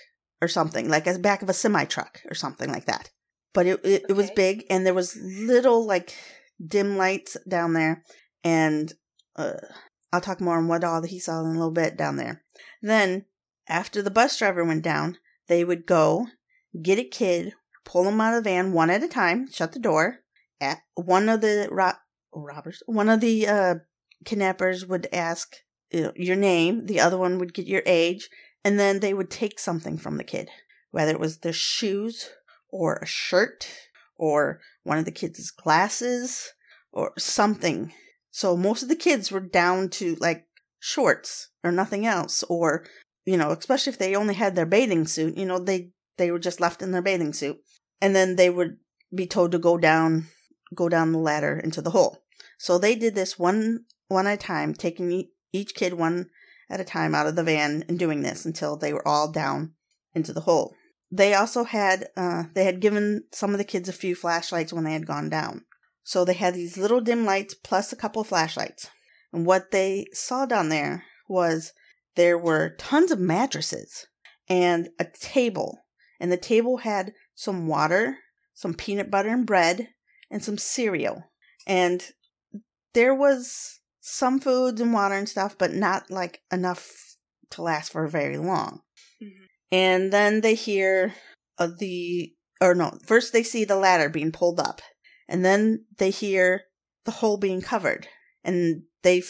[0.42, 3.12] or something, like a back of a semi truck or something like that.
[3.54, 6.16] But it, it, it was big, and there was little like
[6.66, 8.04] dim lights down there,
[8.44, 8.92] and
[9.36, 9.54] uh,
[10.12, 12.44] I'll talk more on what all he saw in a little bit down there.
[12.82, 13.26] Then,
[13.70, 16.30] after the bus driver went down, they would go
[16.82, 19.80] get a kid, pull him out of the van one at a time, shut the
[19.80, 20.22] door.
[20.96, 22.02] One of the ro-
[22.34, 23.76] robbers, one of the uh,
[24.26, 25.56] kidnappers would ask
[25.92, 28.30] you know, your name, the other one would get your age,
[28.64, 30.50] and then they would take something from the kid,
[30.92, 32.30] whether it was their shoes
[32.70, 33.68] or a shirt
[34.18, 36.52] or one of the kids' glasses
[36.92, 37.94] or something.
[38.32, 40.46] So most of the kids were down to like
[40.80, 42.86] shorts or nothing else, or
[43.26, 46.40] you know, especially if they only had their bathing suit, you know, they they were
[46.40, 47.58] just left in their bathing suit,
[48.02, 48.78] and then they would
[49.14, 50.28] be told to go down
[50.74, 52.24] go down the ladder into the hole.
[52.58, 56.30] So they did this one one at a time, taking each kid one
[56.70, 59.74] at a time out of the van and doing this until they were all down
[60.14, 60.76] into the hole.
[61.12, 64.84] They also had uh, they had given some of the kids a few flashlights when
[64.84, 65.66] they had gone down.
[66.04, 68.90] So they had these little dim lights plus a couple of flashlights.
[69.34, 71.74] And what they saw down there was
[72.16, 74.08] there were tons of mattresses
[74.48, 75.80] and a table.
[76.20, 78.18] And the table had some water,
[78.54, 79.90] some peanut butter and bread,
[80.32, 81.24] and some cereal.
[81.68, 82.04] And
[82.94, 87.18] there was some foods and water and stuff, but not like enough
[87.52, 88.82] to last for very long.
[89.22, 89.48] Mhm.
[89.72, 91.14] And then they hear
[91.58, 94.82] uh, the, or no, first they see the ladder being pulled up,
[95.28, 96.64] and then they hear
[97.06, 98.08] the hole being covered.
[98.44, 99.24] And they,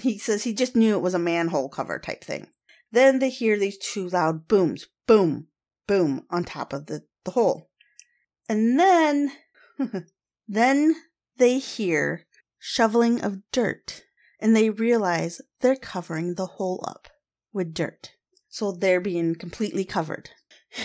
[0.00, 2.48] he says he just knew it was a manhole cover type thing.
[2.90, 5.48] Then they hear these two loud booms, boom,
[5.86, 7.70] boom, on top of the, the hole.
[8.48, 9.32] And then,
[10.48, 10.96] then
[11.36, 12.26] they hear
[12.58, 14.02] shoveling of dirt
[14.40, 17.08] and they realize they're covering the hole up
[17.52, 18.12] with dirt.
[18.48, 20.30] So they're being completely covered.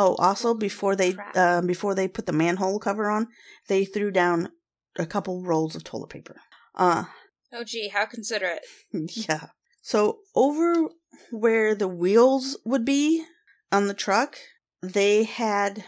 [0.00, 3.26] Oh, also before they uh, before they put the manhole cover on,
[3.66, 4.50] they threw down
[4.96, 6.36] a couple rolls of toilet paper.
[6.72, 7.06] Uh
[7.52, 8.64] oh, gee, how considerate.
[8.92, 9.46] yeah.
[9.82, 10.90] So over
[11.32, 13.24] where the wheels would be
[13.72, 14.36] on the truck,
[14.84, 15.84] they had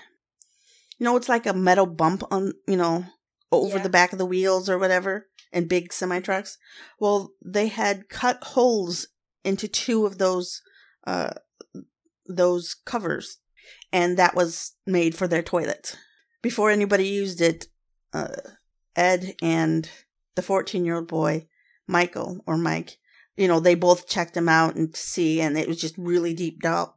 [1.00, 3.06] you know, it's like a metal bump on, you know,
[3.50, 3.82] over Yeah.
[3.82, 6.58] the back of the wheels or whatever in big semi trucks.
[7.00, 9.08] Well, they had cut holes
[9.42, 10.62] into two of those
[11.06, 11.30] uh
[12.26, 13.38] those covers
[13.92, 15.96] and that was made for their toilets.
[16.42, 17.66] Before anybody used it,
[18.12, 18.36] uh
[18.94, 19.88] Ed and
[20.34, 21.48] the 14-year-old boy,
[21.86, 22.98] Michael or Mike,
[23.36, 26.34] you know, they both checked them out and to see and it was just really
[26.34, 26.90] deep down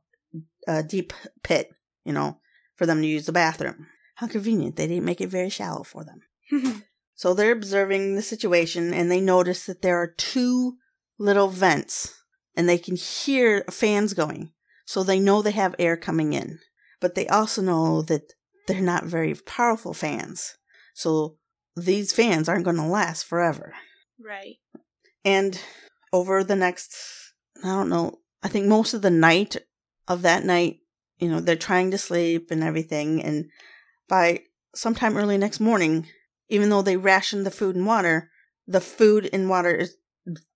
[0.67, 1.13] uh, deep
[1.43, 1.69] pit,
[2.05, 2.39] you know,
[2.75, 3.87] for them to use the bathroom.
[4.15, 4.76] How convenient.
[4.76, 6.84] They didn't make it very shallow for them.
[7.15, 10.78] So they're observing the situation and they notice that there are two
[11.17, 12.13] little vents
[12.56, 14.52] and they can hear fans going.
[14.86, 16.60] So they know they have air coming in.
[16.99, 18.34] But they also know that
[18.67, 20.58] they're not very powerful fans.
[20.93, 21.38] So
[21.76, 23.73] these fans aren't going to last forever.
[24.19, 24.58] right.
[25.26, 25.60] And
[26.12, 26.95] over the next,
[27.63, 29.56] I don't know, I think most of the night
[30.08, 30.80] of that night,
[31.19, 33.23] you know, they're trying to sleep and everything.
[33.23, 33.45] And
[34.07, 34.41] by
[34.75, 36.07] sometime early next morning,
[36.49, 38.29] even though they rationed the food and water,
[38.67, 39.95] the food and water is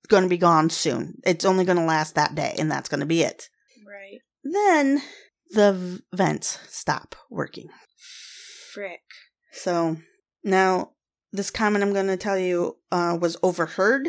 [0.07, 1.19] going to be gone soon.
[1.25, 3.49] It's only going to last that day, and that's going to be it.
[3.85, 4.19] Right.
[4.43, 5.01] Then
[5.51, 7.69] the vents stop working.
[8.73, 9.01] Frick.
[9.51, 9.97] So
[10.43, 10.91] now
[11.31, 14.07] this comment I'm going to tell you uh, was overheard,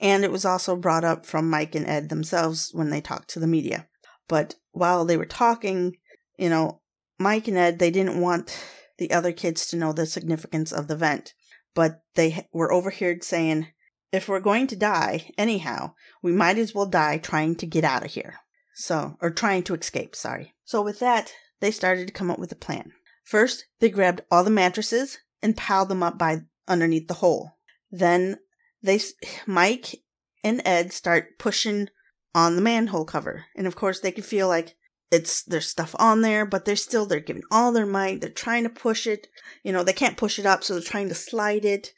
[0.00, 3.40] and it was also brought up from Mike and Ed themselves when they talked to
[3.40, 3.88] the media.
[4.28, 5.96] But while they were talking,
[6.38, 6.80] you know,
[7.18, 8.58] Mike and Ed they didn't want
[8.98, 11.34] the other kids to know the significance of the vent,
[11.74, 13.68] but they were overheard saying,
[14.12, 18.04] "If we're going to die anyhow, we might as well die trying to get out
[18.04, 18.36] of here."
[18.74, 20.14] So, or trying to escape.
[20.14, 20.54] Sorry.
[20.64, 22.92] So with that, they started to come up with a plan.
[23.24, 27.58] First, they grabbed all the mattresses and piled them up by underneath the hole.
[27.90, 28.38] Then
[28.82, 29.00] they,
[29.46, 30.02] Mike
[30.44, 31.88] and Ed start pushing
[32.34, 34.76] on the manhole cover, and of course they can feel like
[35.10, 38.20] it's there's stuff on there, but they're still they're giving all their might.
[38.20, 39.28] They're trying to push it.
[39.62, 41.92] You know they can't push it up, so they're trying to slide it,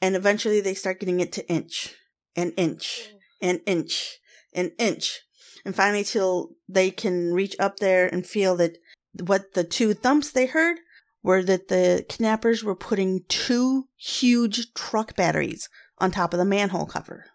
[0.00, 1.94] and eventually they start getting it to inch
[2.36, 3.18] and inch mm.
[3.42, 4.18] and inch
[4.52, 5.20] and inch,
[5.64, 8.78] and finally till they can reach up there and feel that
[9.24, 10.78] what the two thumps they heard
[11.22, 16.86] were that the kidnappers were putting two huge truck batteries on top of the manhole
[16.86, 17.26] cover.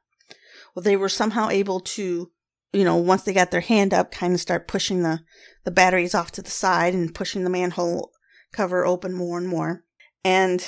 [0.73, 2.31] Well, they were somehow able to,
[2.73, 5.21] you know, once they got their hand up, kind of start pushing the,
[5.63, 8.11] the batteries off to the side and pushing the manhole
[8.51, 9.83] cover open more and more.
[10.25, 10.65] And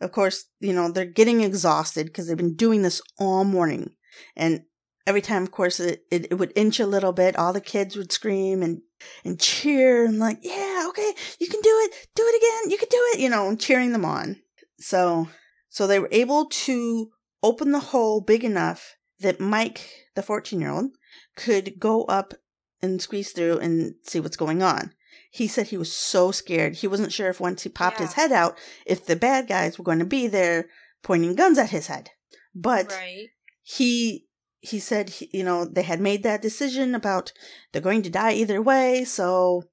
[0.00, 3.90] of course, you know, they're getting exhausted because they've been doing this all morning.
[4.34, 4.62] And
[5.06, 7.96] every time, of course, it, it, it, would inch a little bit, all the kids
[7.96, 8.80] would scream and,
[9.24, 12.08] and cheer and like, yeah, okay, you can do it.
[12.14, 12.70] Do it again.
[12.70, 14.40] You can do it, you know, cheering them on.
[14.78, 15.28] So,
[15.68, 17.10] so they were able to
[17.42, 20.90] open the hole big enough that Mike, the 14 year old,
[21.36, 22.34] could go up
[22.80, 24.92] and squeeze through and see what's going on.
[25.30, 26.76] He said he was so scared.
[26.76, 28.06] He wasn't sure if once he popped yeah.
[28.06, 30.68] his head out, if the bad guys were going to be there
[31.02, 32.10] pointing guns at his head.
[32.54, 33.28] But right.
[33.62, 34.26] he
[34.60, 37.32] he said he, you know they had made that decision about
[37.72, 39.64] they're going to die either way, so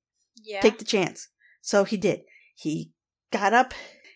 [0.41, 0.61] yeah.
[0.61, 1.27] take the chance.
[1.61, 2.21] So he did.
[2.55, 2.91] He
[3.31, 3.73] got up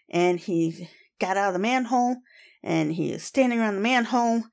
[0.10, 0.90] and he
[1.20, 2.18] got out of the manhole
[2.64, 4.44] and he was standing around the manhole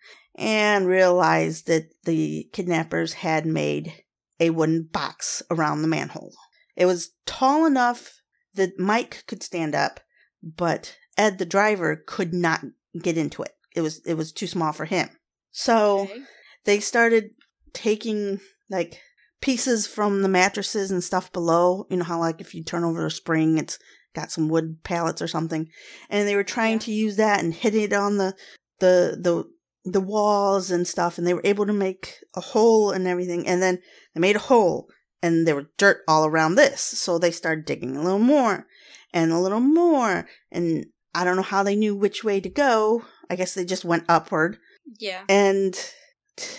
[0.40, 3.92] and realized that the kidnappers had made
[4.40, 6.32] a wooden box around the manhole.
[6.74, 8.22] It was tall enough
[8.54, 10.00] that Mike could stand up,
[10.42, 12.64] but Ed the driver could not
[12.98, 13.52] get into it.
[13.76, 15.10] It was it was too small for him.
[15.50, 16.22] So okay.
[16.64, 17.30] they started
[17.74, 18.98] taking like
[19.42, 21.86] pieces from the mattresses and stuff below.
[21.90, 23.78] You know how like if you turn over a spring, it's
[24.14, 25.68] got some wood pallets or something,
[26.08, 26.78] and they were trying yeah.
[26.78, 28.34] to use that and hit it on the
[28.78, 29.44] the the
[29.84, 33.46] the walls and stuff, and they were able to make a hole and everything.
[33.46, 33.80] And then
[34.14, 34.88] they made a hole,
[35.22, 38.66] and there was dirt all around this, so they started digging a little more
[39.12, 43.04] and a little more, and I don't know how they knew which way to go.
[43.28, 44.58] I guess they just went upward.
[44.98, 45.22] Yeah.
[45.28, 45.76] And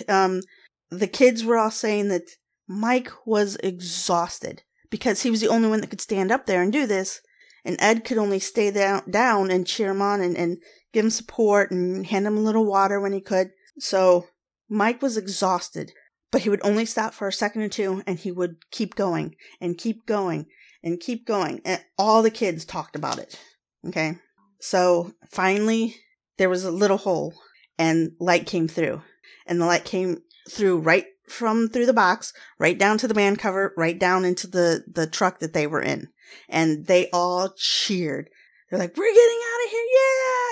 [0.07, 0.41] um,
[0.89, 2.23] the kids were all saying that
[2.67, 6.71] Mike was exhausted because he was the only one that could stand up there and
[6.71, 7.21] do this
[7.63, 10.57] and Ed could only stay down, down and cheer him on and, and
[10.93, 13.51] give him support and hand him a little water when he could.
[13.79, 14.27] So
[14.69, 15.91] Mike was exhausted,
[16.31, 19.35] but he would only stop for a second or two and he would keep going
[19.59, 20.47] and keep going
[20.83, 21.61] and keep going.
[21.65, 23.39] And all the kids talked about it.
[23.87, 24.17] Okay.
[24.59, 25.95] So finally,
[26.37, 27.33] there was a little hole
[27.77, 29.01] and light came through.
[29.45, 33.35] And the light came through right from through the box, right down to the man
[33.35, 36.09] cover, right down into the, the truck that they were in
[36.49, 38.29] and they all cheered.
[38.69, 39.80] They're like, we're getting out of here.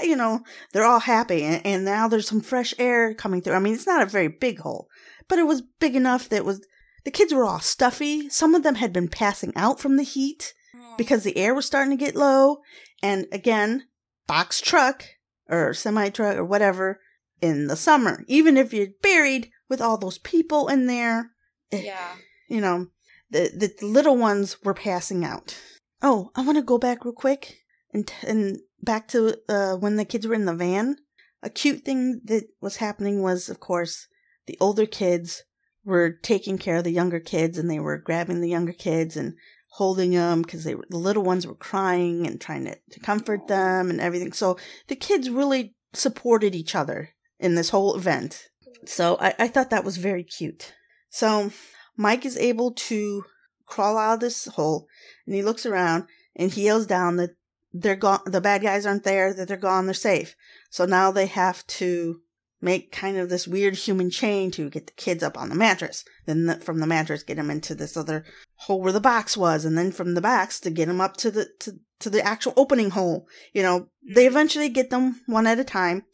[0.02, 0.41] You know,
[0.72, 1.43] they're all happy.
[1.43, 3.54] And, and now there's some fresh air coming through.
[3.54, 4.88] I mean, it's not a very big hole,
[5.28, 6.66] but it was big enough that was,
[7.06, 8.30] the kids were all stuffy.
[8.30, 10.54] Some of them had been passing out from the heat
[10.97, 12.58] because the air was starting to get low.
[13.02, 13.88] And again,
[14.28, 15.06] box truck
[15.47, 17.00] or semi truck or whatever
[17.41, 21.32] in the summer, even if you're buried with all those people in there.
[21.72, 22.16] Eh, yeah.
[22.47, 22.88] You know,
[23.30, 25.58] the, the little ones were passing out.
[26.02, 27.60] Oh, I want to go back real quick
[27.93, 30.98] and and back to uh, when the kids were in the van.
[31.42, 34.08] A cute thing that was happening was, of course,
[34.46, 35.44] the older kids
[35.86, 39.36] were taking care of the younger kids, and they were grabbing the younger kids and
[39.74, 43.48] holding them because they were, the little ones were crying and trying to, to comfort
[43.48, 44.34] them and everything.
[44.34, 44.58] So
[44.88, 48.50] the kids really supported each other in this whole event.
[48.86, 50.74] So I, I thought that was very cute.
[51.10, 51.52] So
[51.96, 53.24] Mike is able to
[53.66, 54.88] crawl out of this hole
[55.26, 56.06] and he looks around
[56.36, 57.32] and he yells down that
[57.74, 60.36] they're gone, the bad guys aren't there, that they're gone, they're safe.
[60.70, 62.22] So now they have to
[62.61, 66.03] make kind of this weird human chain to get the kids up on the mattress.
[66.26, 69.65] Then the, from the mattress, get them into this other hole where the box was,
[69.65, 72.53] and then from the box to get them up to the to, to the actual
[72.57, 73.28] opening hole.
[73.53, 74.34] You know, they mm-hmm.
[74.34, 76.05] eventually get them one at a time.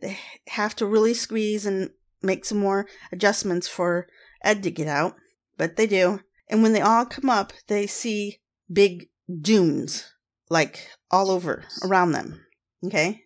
[0.00, 1.90] They have to really squeeze and
[2.22, 4.06] make some more adjustments for
[4.42, 5.16] Ed to get out
[5.60, 6.20] but they do.
[6.48, 8.38] And when they all come up, they see
[8.72, 10.10] big dunes,
[10.50, 12.44] like all over around them.
[12.84, 13.22] Okay?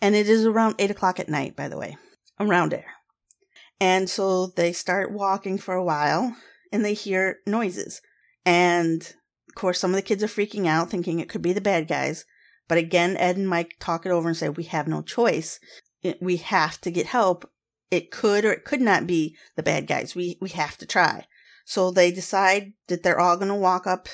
[0.00, 1.96] And it is around 8 o'clock at night, by the way,
[2.38, 2.92] around there.
[3.80, 6.36] And so they start walking for a while
[6.72, 8.02] and they hear noises.
[8.44, 9.02] And
[9.48, 11.88] of course, some of the kids are freaking out, thinking it could be the bad
[11.88, 12.24] guys.
[12.68, 15.60] But again, Ed and Mike talk it over and say, We have no choice.
[16.20, 17.50] We have to get help.
[17.90, 20.14] It could or it could not be the bad guys.
[20.14, 21.26] We, we have to try.
[21.64, 24.08] So they decide that they're all going to walk up,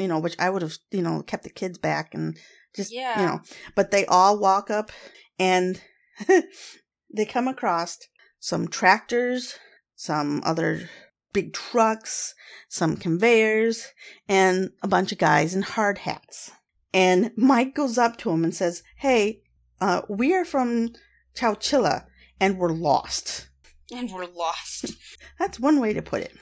[0.00, 2.36] you know, which I would have, you know, kept the kids back and
[2.74, 3.20] just, yeah.
[3.20, 3.40] you know,
[3.74, 4.90] but they all walk up
[5.38, 5.80] and
[7.14, 7.98] they come across
[8.38, 9.58] some tractors,
[9.94, 10.88] some other
[11.32, 12.34] big trucks,
[12.68, 13.88] some conveyors,
[14.28, 16.50] and a bunch of guys in hard hats.
[16.92, 19.42] And Mike goes up to him and says, Hey,
[19.80, 20.90] uh, we are from
[21.36, 22.06] Chowchilla
[22.40, 23.48] and we're lost.
[23.92, 24.94] And we're lost.
[25.38, 26.32] That's one way to put it.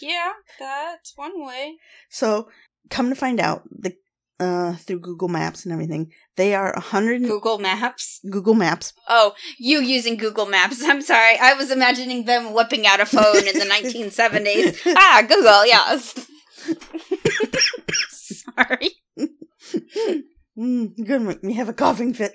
[0.00, 1.76] Yeah, that's one way.
[2.08, 2.48] So,
[2.90, 3.96] come to find out, the
[4.38, 8.20] uh through Google Maps and everything, they are a hundred Google Maps.
[8.30, 8.92] Google Maps.
[9.08, 10.82] Oh, you using Google Maps?
[10.84, 14.94] I'm sorry, I was imagining them whipping out a phone in the 1970s.
[14.96, 16.28] Ah, Google, yes.
[18.56, 18.90] sorry.
[20.58, 22.34] Mm, make me have a coughing fit.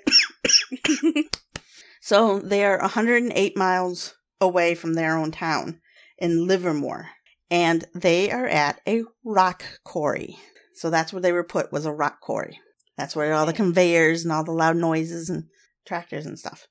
[2.00, 5.80] so they are 108 miles away from their own town
[6.18, 7.08] in Livermore,
[7.52, 10.38] and they are at a rock quarry.
[10.74, 12.58] So that's where they were put was a rock quarry.
[12.96, 15.44] That's where all the conveyors and all the loud noises and
[15.86, 16.66] tractors and stuff.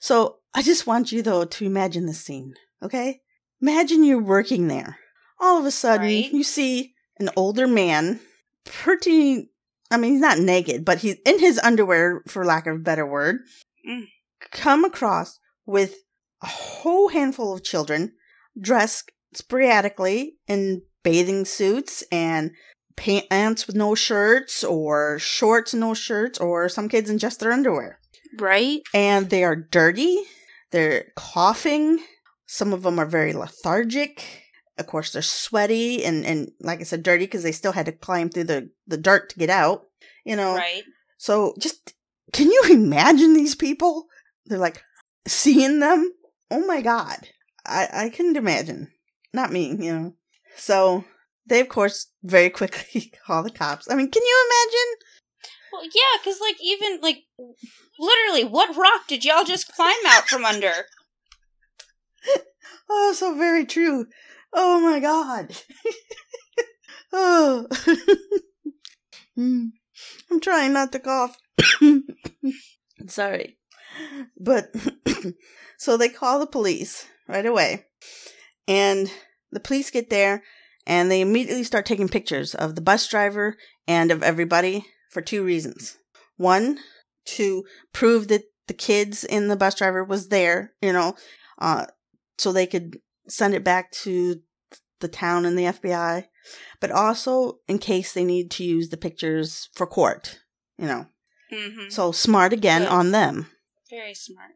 [0.00, 3.20] So I just want you though to imagine this scene, okay?
[3.60, 4.98] Imagine you're working there.
[5.40, 6.32] All of a sudden, Right.
[6.32, 8.20] you see an older man,
[8.64, 9.50] pretty.
[9.90, 13.04] I mean, he's not naked, but he's in his underwear, for lack of a better
[13.04, 13.40] word.
[13.88, 14.06] Mm.
[14.52, 15.96] Come across with
[16.40, 18.12] a whole handful of children
[18.60, 22.50] dressed sporadically in bathing suits and
[22.96, 27.98] pants with no shirts, or shorts no shirts, or some kids in just their underwear
[28.38, 28.80] Right?
[28.94, 30.22] and they are dirty.
[30.70, 31.98] They're coughing.
[32.46, 34.22] Some of them are very lethargic.
[34.78, 37.92] Of course, they're sweaty and, and like I said, dirty because they still had to
[37.92, 39.84] climb through the, the dirt to get out.
[40.24, 40.82] You know, Right.
[41.18, 41.94] so just
[42.32, 44.06] can you imagine these people?
[44.46, 44.82] They're like
[45.26, 46.12] seeing them.
[46.50, 47.28] Oh my god,
[47.66, 48.90] I I couldn't imagine.
[49.32, 50.14] Not me, you know.
[50.56, 51.04] So
[51.46, 53.90] they of course very quickly call the cops.
[53.90, 54.96] I mean, can you imagine?
[55.72, 57.18] Well, yeah, because, like, even, like,
[57.96, 60.72] literally, what rock did y'all just climb out from under?
[62.92, 64.06] Oh, so very true.
[64.52, 65.54] Oh my god.
[67.12, 67.68] oh.
[69.36, 69.66] Hmm.
[70.28, 71.36] I'm trying not to cough.
[73.06, 73.58] Sorry.
[74.36, 74.74] But
[75.78, 77.86] so they call the police right away.
[78.70, 79.10] And
[79.50, 80.44] the police get there
[80.86, 83.56] and they immediately start taking pictures of the bus driver
[83.88, 85.98] and of everybody for two reasons.
[86.36, 86.78] One,
[87.24, 91.16] to prove that the kids in the bus driver was there, you know,
[91.58, 91.86] uh,
[92.38, 92.98] so they could
[93.28, 94.40] send it back to
[95.00, 96.26] the town and the FBI,
[96.80, 100.38] but also in case they need to use the pictures for court,
[100.78, 101.06] you know.
[101.52, 101.88] Mm-hmm.
[101.88, 102.90] So smart again Good.
[102.90, 103.50] on them.
[103.90, 104.52] Very smart.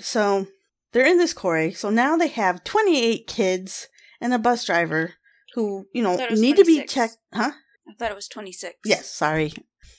[0.00, 0.46] So
[0.92, 1.72] they're in this quarry.
[1.72, 3.88] So now they have 28 kids
[4.20, 5.14] and a bus driver
[5.54, 7.18] who, you know, Thought it was need to be checked.
[7.32, 7.52] Huh?
[7.88, 8.74] I thought it was 26.
[8.84, 9.52] Yes, sorry.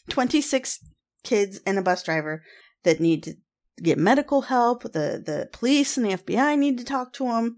[0.10, 0.80] 26
[1.24, 2.44] kids and a bus driver
[2.84, 3.34] that need to
[3.82, 4.84] get medical help.
[4.84, 7.58] The the police and the FBI need to talk to them.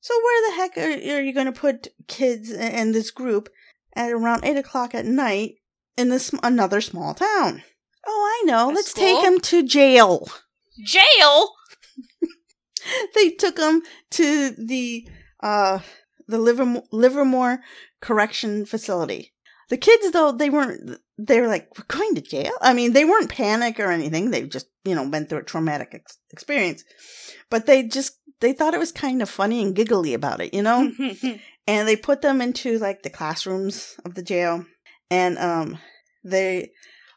[0.00, 3.48] So where the heck are, are you going to put kids in, in this group
[3.94, 5.54] at around 8 o'clock at night
[5.96, 7.62] in this another small town?
[8.06, 8.70] Oh, I know.
[8.70, 9.04] A Let's school?
[9.04, 10.28] take them to jail.
[10.84, 11.50] Jail?
[13.14, 15.08] they took them to the
[15.40, 15.80] uh
[16.26, 17.60] the Livermore, Livermore
[18.00, 19.32] Correction Facility.
[19.70, 20.98] The kids, though, they weren't.
[21.18, 24.30] They were like, "We're going to jail." I mean, they weren't panic or anything.
[24.30, 26.84] They just, you know, been through a traumatic ex- experience,
[27.50, 30.62] but they just they thought it was kind of funny and giggly about it, you
[30.62, 30.90] know.
[31.66, 34.64] and they put them into like the classrooms of the jail,
[35.10, 35.78] and um,
[36.24, 36.70] they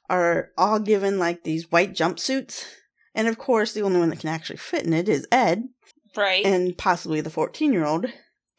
[0.09, 2.65] are all given like these white jumpsuits.
[3.14, 5.64] And of course, the only one that can actually fit in it is Ed
[6.16, 6.45] right.
[6.45, 8.05] and possibly the 14 year old.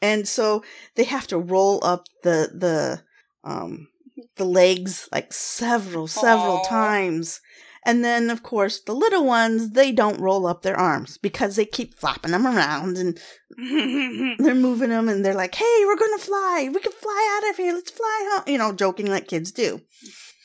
[0.01, 0.63] And so
[0.95, 3.01] they have to roll up the the
[3.49, 3.87] um
[4.35, 6.63] the legs like several several Aw.
[6.67, 7.41] times.
[7.85, 11.65] And then of course the little ones they don't roll up their arms because they
[11.65, 13.19] keep flopping them around and
[14.39, 16.69] they're moving them and they're like, "Hey, we're going to fly.
[16.73, 17.73] We can fly out of here.
[17.73, 19.81] Let's fly home." You know, joking like kids do.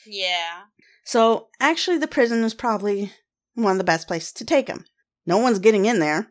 [0.05, 0.63] yeah.
[1.05, 3.11] So, actually the prison is probably
[3.63, 4.85] one of the best places to take them.
[5.25, 6.27] No one's getting in there.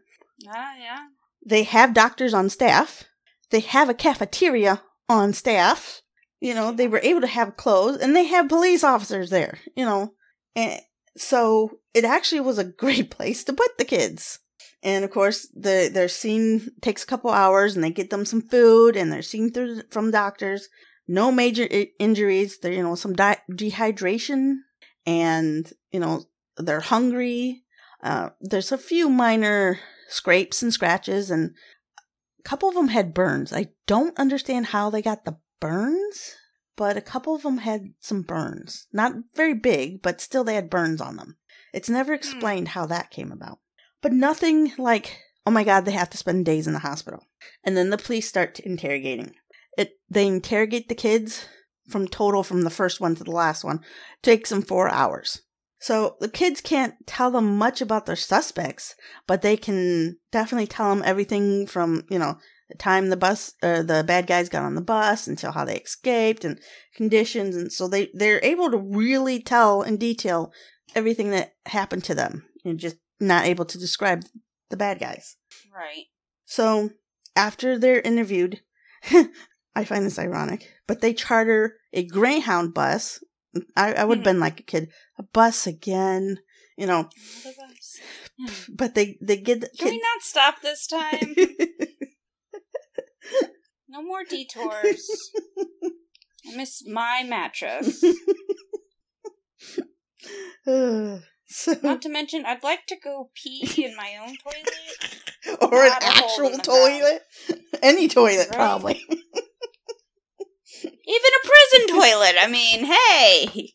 [0.48, 1.06] Ah, yeah.
[1.44, 3.04] they have doctors on staff.
[3.50, 6.02] They have a cafeteria on staff.
[6.40, 9.84] You know, they were able to have clothes and they have police officers there, you
[9.84, 10.12] know.
[10.54, 10.80] And
[11.16, 14.38] so it actually was a great place to put the kids.
[14.82, 18.42] And of course, the their scene takes a couple hours and they get them some
[18.42, 20.68] food and they're seen through from doctors.
[21.08, 22.58] No major I- injuries.
[22.60, 24.58] There, you know, some di- dehydration
[25.06, 26.24] and, you know,
[26.58, 27.64] they're hungry.
[28.02, 31.54] Uh, there's a few minor scrapes and scratches and
[32.38, 33.52] a couple of them had burns.
[33.52, 36.36] I don't understand how they got the burns,
[36.76, 38.86] but a couple of them had some burns.
[38.92, 41.36] Not very big, but still they had burns on them.
[41.74, 43.58] It's never explained how that came about.
[44.00, 47.26] But nothing like, oh my god, they have to spend days in the hospital.
[47.64, 49.34] And then the police start interrogating.
[49.76, 51.46] It they interrogate the kids
[51.88, 53.80] from total from the first one to the last one.
[54.22, 55.42] Takes them 4 hours.
[55.80, 60.94] So the kids can't tell them much about their suspects, but they can definitely tell
[60.94, 64.74] them everything from, you know, the time the bus uh, the bad guys got on
[64.74, 66.60] the bus until how they escaped and
[66.94, 70.52] conditions and so they they're able to really tell in detail
[70.94, 74.24] everything that happened to them and just not able to describe
[74.70, 75.36] the bad guys.
[75.74, 76.06] Right.
[76.44, 76.90] So
[77.34, 78.60] after they're interviewed,
[79.74, 83.22] I find this ironic, but they charter a Greyhound bus.
[83.76, 84.42] I, I would have been hmm.
[84.42, 84.90] like a kid.
[85.18, 86.38] A bus again,
[86.76, 87.08] you know.
[88.38, 88.52] Hmm.
[88.68, 91.34] But they they get the Can we not stop this time?
[93.90, 95.08] No more detours.
[96.46, 98.04] I miss my mattress.
[101.50, 105.62] So, Not to mention, I'd like to go pee in my own toilet.
[105.72, 107.22] or an not a hole actual toilet,
[107.82, 108.54] any toilet Right.
[108.54, 109.02] probably.
[110.84, 112.34] Even a prison toilet.
[112.40, 113.72] I mean, hey.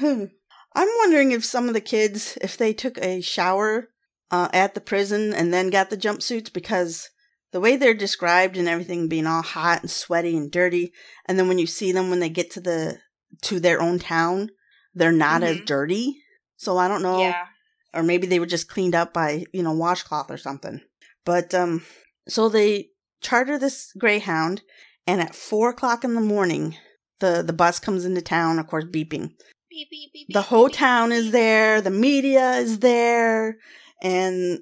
[0.76, 3.88] I'm wondering if some of the kids, if they took a shower
[4.30, 7.10] uh, at the prison and then got the jumpsuits, because
[7.52, 10.92] the way they're described and everything being all hot and sweaty and dirty,
[11.26, 12.98] and then when you see them when they get to the
[13.42, 14.50] to their own town,
[14.94, 15.66] they're not as Mhm.
[15.66, 16.22] dirty.
[16.56, 17.46] So I don't know, Yeah.
[17.92, 20.80] or maybe they were just cleaned up by you know washcloth or something.
[21.24, 21.84] But um,
[22.28, 22.90] so they
[23.20, 24.62] charter this Greyhound,
[25.06, 26.76] and at four o'clock in the morning,
[27.20, 29.32] the the bus comes into town, of course, beeping.
[29.70, 33.58] Beep, beep, beep, the whole town is there the media is there
[34.00, 34.60] and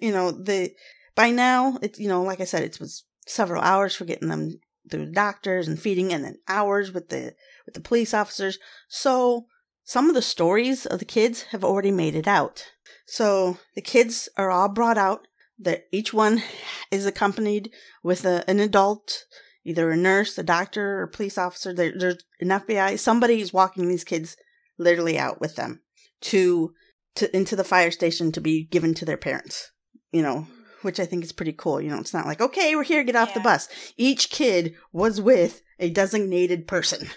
[0.00, 0.70] you know the
[1.14, 4.58] by now it you know like i said it was several hours for getting them
[4.90, 7.34] through the doctors and feeding and then hours with the
[7.64, 8.58] with the police officers.
[8.88, 9.46] So
[9.84, 12.64] some of the stories of the kids have already made it out.
[13.06, 15.26] So the kids are all brought out
[15.58, 16.42] that each one
[16.90, 17.70] is accompanied
[18.02, 19.24] with a, an adult
[19.64, 23.52] either a nurse a doctor or a police officer there, there's an fbi somebody is
[23.52, 24.36] walking these kids
[24.78, 25.80] literally out with them
[26.20, 26.72] to
[27.14, 29.70] to into the fire station to be given to their parents
[30.12, 30.46] you know
[30.82, 33.16] which i think is pretty cool you know it's not like okay we're here get
[33.16, 33.68] off the bus.
[33.96, 37.08] Each kid was with a designated person.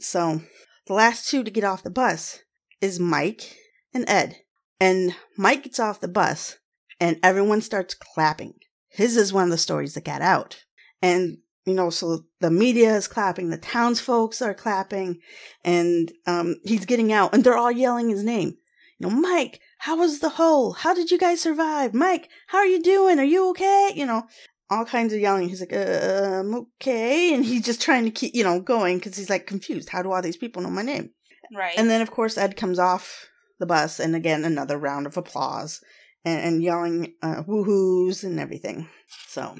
[0.00, 0.40] So
[0.86, 2.40] the last two to get off the bus
[2.80, 3.56] is mike
[3.94, 4.38] and ed.
[4.80, 6.58] And mike gets off the bus
[7.00, 8.54] and everyone starts clapping.
[8.88, 10.64] His is one of the stories that got out.
[11.00, 15.20] And you know so the media is clapping the townsfolk are clapping
[15.64, 18.56] and um, he's getting out, and they're all yelling his name.
[18.98, 20.72] You know, Mike, how was the hole?
[20.72, 21.94] How did you guys survive?
[21.94, 23.18] Mike, how are you doing?
[23.18, 23.92] Are you okay?
[23.94, 24.22] You know,
[24.70, 25.48] all kinds of yelling.
[25.48, 29.16] He's like, uh, I'm okay, and he's just trying to keep, you know, going because
[29.16, 29.88] he's like confused.
[29.88, 31.10] How do all these people know my name?
[31.54, 31.74] Right.
[31.76, 35.80] And then, of course, Ed comes off the bus, and again, another round of applause
[36.24, 38.88] and, and yelling uh, woohoos and everything.
[39.28, 39.56] So,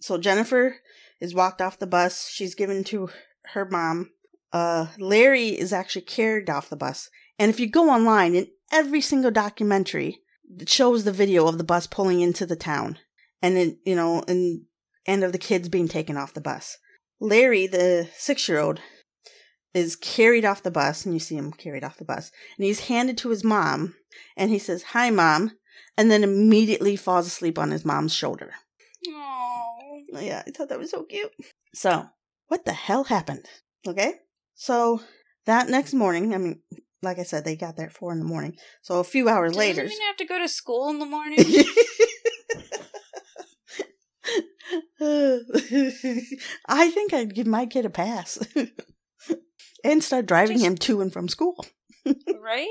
[0.00, 0.76] so Jennifer
[1.20, 2.28] is walked off the bus.
[2.28, 3.08] She's given to
[3.52, 4.10] her mom.
[4.52, 7.10] Uh, Larry is actually carried off the bus.
[7.38, 10.22] And if you go online, in every single documentary,
[10.58, 12.98] it shows the video of the bus pulling into the town,
[13.42, 14.62] and then you know, and
[15.06, 16.78] and of the kids being taken off the bus.
[17.20, 18.80] Larry, the six-year-old,
[19.74, 22.86] is carried off the bus, and you see him carried off the bus, and he's
[22.86, 23.94] handed to his mom,
[24.36, 25.56] and he says, "Hi, mom,"
[25.96, 28.54] and then immediately falls asleep on his mom's shoulder.
[29.08, 29.65] Aw.
[30.12, 31.32] Yeah, I thought that was so cute.
[31.74, 32.06] So,
[32.48, 33.46] what the hell happened?
[33.86, 34.14] Okay,
[34.54, 35.00] so
[35.46, 36.60] that next morning, I mean,
[37.02, 38.56] like I said, they got there at four in the morning.
[38.82, 41.38] So a few hours Doesn't later, even have to go to school in the morning.
[46.68, 48.38] I think I'd give my kid a pass
[49.84, 51.64] and start driving Just- him to and from school.
[52.40, 52.68] right?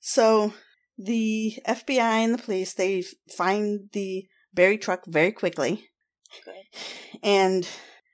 [0.00, 0.52] So
[0.98, 3.02] the FBI and the police they
[3.36, 5.88] find the Berry truck very quickly,
[6.44, 7.20] Good.
[7.22, 7.68] and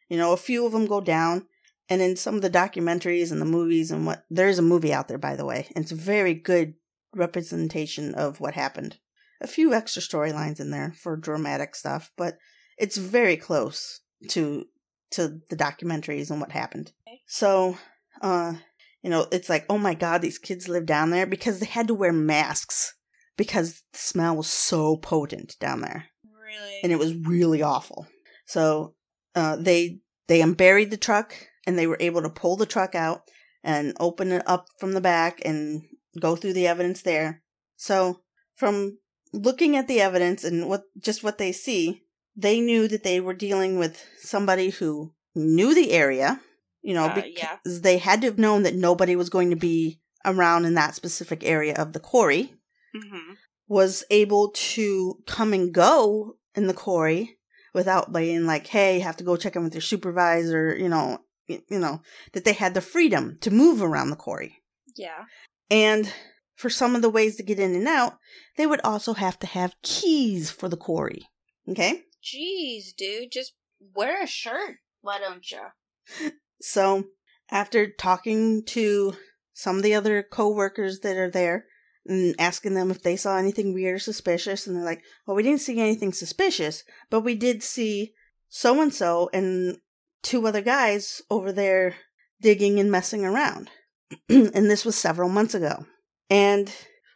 [0.09, 1.47] you know a few of them go down.
[1.89, 4.95] And in some of the documentaries and the movies and what there is a movie
[4.95, 6.75] out there by the way, and it's a very good
[7.15, 8.99] representation of what happened.
[9.41, 12.39] A few extra storylines in there for dramatic stuff, but
[12.79, 14.67] it's very close to
[15.11, 16.93] to the documentaries and what happened.
[17.07, 17.21] Okay.
[17.27, 17.77] So,
[18.23, 18.55] uh,
[19.03, 21.89] you know, it's like, oh my god, these kids live down there because they had
[21.89, 22.95] to wear masks
[23.37, 26.07] because the smell was so potent down there
[26.53, 26.80] Really?
[26.82, 28.07] and it was really awful.
[28.46, 28.94] So
[29.34, 31.34] uh, they they unburied the truck
[31.66, 33.22] and they were able to pull the truck out
[33.64, 35.82] and open it up from the back and
[36.20, 37.42] go through the evidence there.
[37.76, 38.20] So
[38.55, 38.98] from
[39.32, 42.03] looking at the evidence and what just what they see,
[42.36, 46.40] they knew that they were dealing with somebody who knew the area.
[46.82, 47.80] You know, Uh, because yeah.
[47.82, 51.44] they had to have known that nobody was going to be around in that specific
[51.44, 52.55] area of the quarry
[52.94, 53.32] mm-hmm.
[53.68, 57.38] was able to come and go in the quarry
[57.74, 61.18] without being like, hey, you have to go check in with your supervisor, you know,
[61.46, 64.62] you know, that they had the freedom to move around the quarry.
[64.96, 65.24] Yeah.
[65.70, 66.12] And
[66.55, 68.18] for some of the ways to get in and out,
[68.57, 71.28] they would also have to have keys for the quarry.
[71.68, 72.03] Okay?
[72.22, 73.55] Jeez, dude, just
[73.94, 74.76] wear a shirt.
[75.00, 76.32] Why don't you?
[76.61, 77.05] So,
[77.50, 79.14] after talking to
[79.53, 81.66] some of the other co-workers that are there
[82.07, 85.42] and asking them if they saw anything weird or suspicious, and they're like, "Well, we
[85.42, 88.14] didn't see anything suspicious, but we did see
[88.48, 89.78] so and so and
[90.22, 91.96] two other guys over there
[92.40, 93.70] digging and messing around.
[94.28, 95.86] and this was several months ago.
[96.28, 96.72] And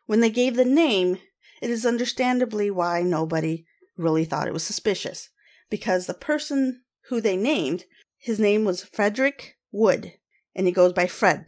[0.06, 1.18] when they gave the name,
[1.60, 3.66] it is understandably why nobody
[3.96, 5.28] really thought it was suspicious.
[5.68, 7.84] Because the person who they named,
[8.18, 10.12] his name was Frederick Wood,
[10.54, 11.44] and he goes by Fred.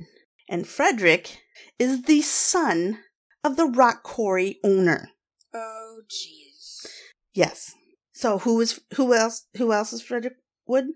[0.48, 1.38] And Frederick
[1.78, 2.98] is the son
[3.44, 5.10] of the rock quarry owner.
[5.54, 6.86] Oh, jeez.
[7.32, 7.74] Yes.
[8.12, 10.36] So who is who else who else is Frederick
[10.66, 10.86] Wood?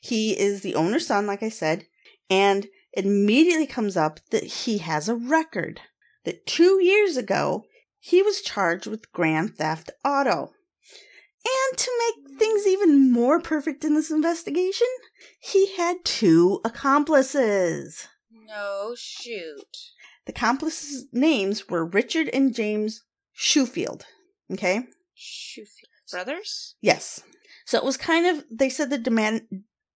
[0.00, 1.86] He is the owner's son, like I said,
[2.28, 5.80] and it immediately comes up that he has a record.
[6.24, 7.64] That two years ago
[7.98, 10.52] he was charged with grand theft auto.
[11.44, 14.86] And to make things even more perfect in this investigation,
[15.40, 18.06] he had two accomplices.
[18.30, 19.76] No shoot.
[20.30, 23.02] The accomplices' names were Richard and James
[23.32, 24.04] Schoenfeld.
[24.52, 24.82] Okay?
[25.12, 25.66] Shoot.
[26.08, 26.76] Brothers?
[26.80, 27.20] Yes.
[27.66, 29.42] So it was kind of, they said the demand,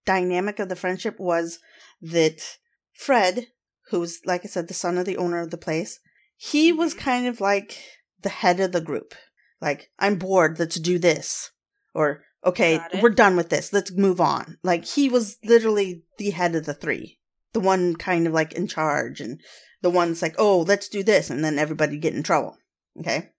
[0.05, 1.61] dynamic of the friendship was
[2.03, 2.59] that
[2.93, 3.47] Fred,
[3.91, 6.01] who's, like I said, the son of the owner of the place,
[6.37, 6.99] he was Mhm.
[6.99, 7.79] kind of like
[8.21, 9.15] the head of the group.
[9.61, 11.53] Like, I'm bored, let's do this.
[11.95, 14.59] Or, okay, we're done with this, let's move on.
[14.65, 17.21] Like, he was literally the head of the three.
[17.55, 19.41] The one kind of like in charge, and
[19.81, 22.59] the one's like, oh, let's do this, and then everybody get in trouble.
[23.01, 23.31] Okay?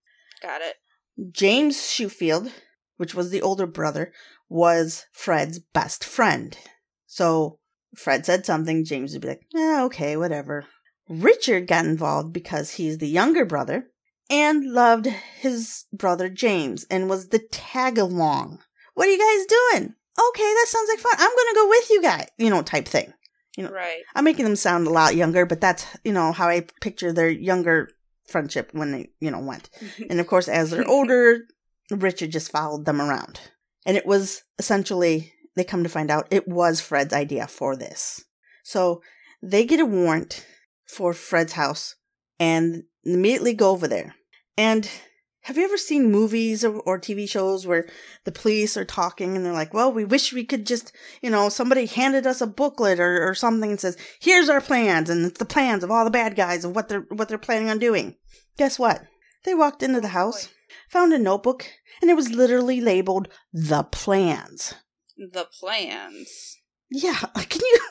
[0.41, 0.76] Got it.
[1.32, 2.51] James Schoenfeld,
[2.97, 4.11] which was the older brother,
[4.49, 6.57] was Fred's best friend.
[7.05, 7.59] So
[7.95, 10.66] Fred said something, James would be like, eh, okay, whatever.
[11.07, 13.88] Richard got involved because he's the younger brother
[14.30, 18.59] and loved his brother James and was the tag along.
[18.93, 19.93] What are you guys doing?
[20.18, 21.16] Okay, that sounds like fun.
[21.18, 23.13] I'm going to go with you guys, you know, type thing.
[23.57, 24.03] You know, Right.
[24.15, 27.29] I'm making them sound a lot younger, but that's, you know, how I picture their
[27.29, 27.89] younger
[28.27, 29.69] friendship when they, you know, went.
[29.79, 30.03] Mm-hmm.
[30.09, 31.41] And of course, as they're older,
[31.91, 33.39] Richard just followed them around.
[33.85, 38.23] And it was essentially, they come to find out, it was Fred's idea for this.
[38.63, 39.01] So
[39.41, 40.45] they get a warrant
[40.87, 41.95] for Fred's house
[42.39, 44.15] and immediately go over there.
[44.57, 44.89] And
[45.45, 47.87] have you ever seen movies or, or TV shows where
[48.23, 50.91] the police are talking and they're like, well, we wish we could just,
[51.21, 55.07] you know, somebody handed us a booklet or, or something and says, here's our plans
[55.07, 57.69] and it's the plans of all the bad guys of what they're, what they're planning
[57.69, 58.15] on doing.
[58.57, 59.03] Guess what?
[59.43, 60.49] They walked into the house,
[60.89, 61.67] found a notebook,
[62.01, 64.73] and it was literally labeled the plans.
[65.15, 66.57] The plans.
[66.89, 67.79] Yeah, can you?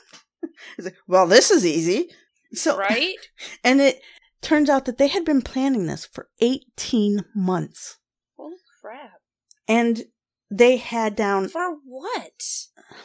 [0.79, 2.11] Like, well, this is easy.
[2.53, 3.15] So, Right?
[3.65, 4.01] and it
[4.45, 7.99] turns out that they had been planning this for 18 months.
[8.37, 9.21] Holy crap.
[9.67, 10.05] And
[10.51, 12.43] they had down For what?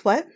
[0.03, 0.27] what?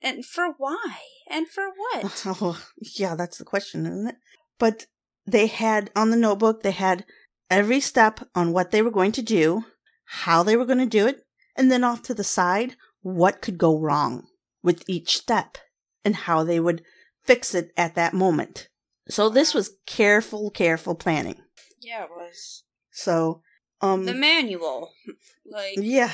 [0.00, 0.98] And for why?
[1.28, 2.24] And for what?
[2.26, 4.16] Oh, yeah, that's the question, isn't it?
[4.58, 4.86] But
[5.26, 7.04] they had on the notebook, they had
[7.50, 9.64] every step on what they were going to do,
[10.04, 11.24] how they were going to do it,
[11.56, 14.26] and then off to the side, what could go wrong
[14.62, 15.58] with each step
[16.04, 16.82] and how they would
[17.24, 18.68] fix it at that moment.
[19.08, 21.40] So this was careful, careful planning.
[21.80, 22.64] Yeah, it was.
[22.90, 23.42] So,
[23.80, 24.90] um, The manual.
[25.48, 26.10] Like, yeah.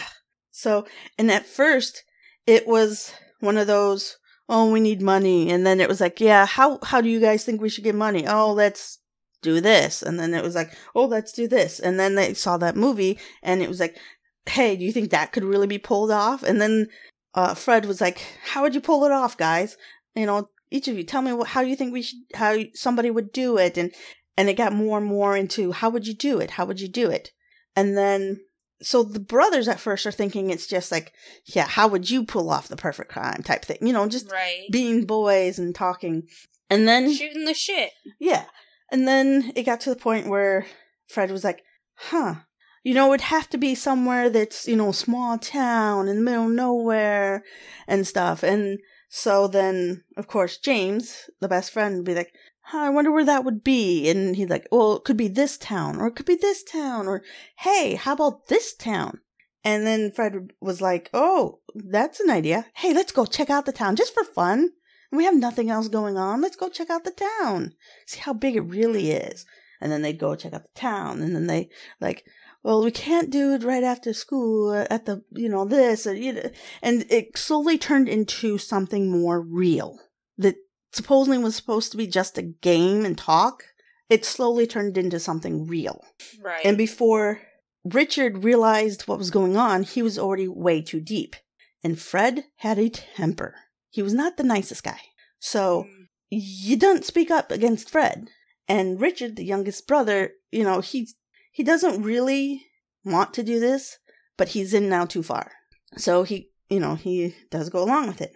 [0.50, 0.86] So,
[1.16, 2.04] and at first,
[2.46, 6.44] it was one of those, oh, we need money, and then it was like, yeah,
[6.44, 8.26] how how do you guys think we should get money?
[8.26, 8.98] Oh, let's
[9.40, 12.58] do this, and then it was like, oh, let's do this, and then they saw
[12.58, 13.96] that movie, and it was like,
[14.44, 16.42] hey, do you think that could really be pulled off?
[16.42, 16.88] And then
[17.34, 19.78] uh, Fred was like, how would you pull it off, guys?
[20.14, 23.10] You know, each of you, tell me what, how you think we should, how somebody
[23.10, 23.92] would do it, and
[24.36, 26.52] and it got more and more into how would you do it?
[26.52, 27.30] How would you do it?
[27.76, 28.40] And then
[28.82, 31.12] so the brothers at first are thinking it's just like,
[31.46, 33.78] yeah, how would you pull off the perfect crime type thing?
[33.80, 34.66] You know, just right.
[34.70, 36.24] being boys and talking.
[36.68, 37.92] And then, Shooting the shit.
[38.18, 38.44] yeah.
[38.90, 40.66] And then it got to the point where
[41.08, 41.62] Fred was like,
[41.94, 42.36] huh,
[42.82, 46.46] you know, it'd have to be somewhere that's, you know, small town in the middle
[46.46, 47.44] of nowhere
[47.86, 48.42] and stuff.
[48.42, 48.78] And
[49.14, 52.32] so then, of course, James, the best friend, would be like,
[52.62, 54.08] huh, I wonder where that would be.
[54.08, 57.06] And he's like, well, it could be this town, or it could be this town,
[57.06, 57.22] or
[57.58, 59.20] hey, how about this town?
[59.62, 62.64] And then Fred was like, oh, that's an idea.
[62.72, 64.70] Hey, let's go check out the town just for fun.
[65.12, 66.40] We have nothing else going on.
[66.40, 67.10] Let's go check out the
[67.42, 67.74] town.
[68.06, 69.44] See how big it really is.
[69.78, 71.20] And then they'd go check out the town.
[71.20, 71.68] And then they
[72.00, 72.24] like,
[72.62, 76.06] well, we can't do it right after school at the, you know, this.
[76.06, 76.50] And, you know,
[76.80, 79.98] and it slowly turned into something more real
[80.38, 80.56] that
[80.92, 83.64] supposedly was supposed to be just a game and talk.
[84.08, 86.04] It slowly turned into something real.
[86.40, 86.64] Right.
[86.64, 87.40] And before
[87.84, 91.34] Richard realized what was going on, he was already way too deep.
[91.82, 93.56] And Fred had a temper.
[93.90, 95.00] He was not the nicest guy.
[95.40, 98.28] So Mm, you don't speak up against Fred.
[98.68, 101.08] And Richard, the youngest brother, you know, he
[101.52, 102.66] he doesn't really
[103.04, 103.98] want to do this,
[104.36, 105.52] but he's in now too far.
[105.96, 108.32] So he, you know, he does go along with it.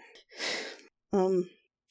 [1.12, 1.48] Um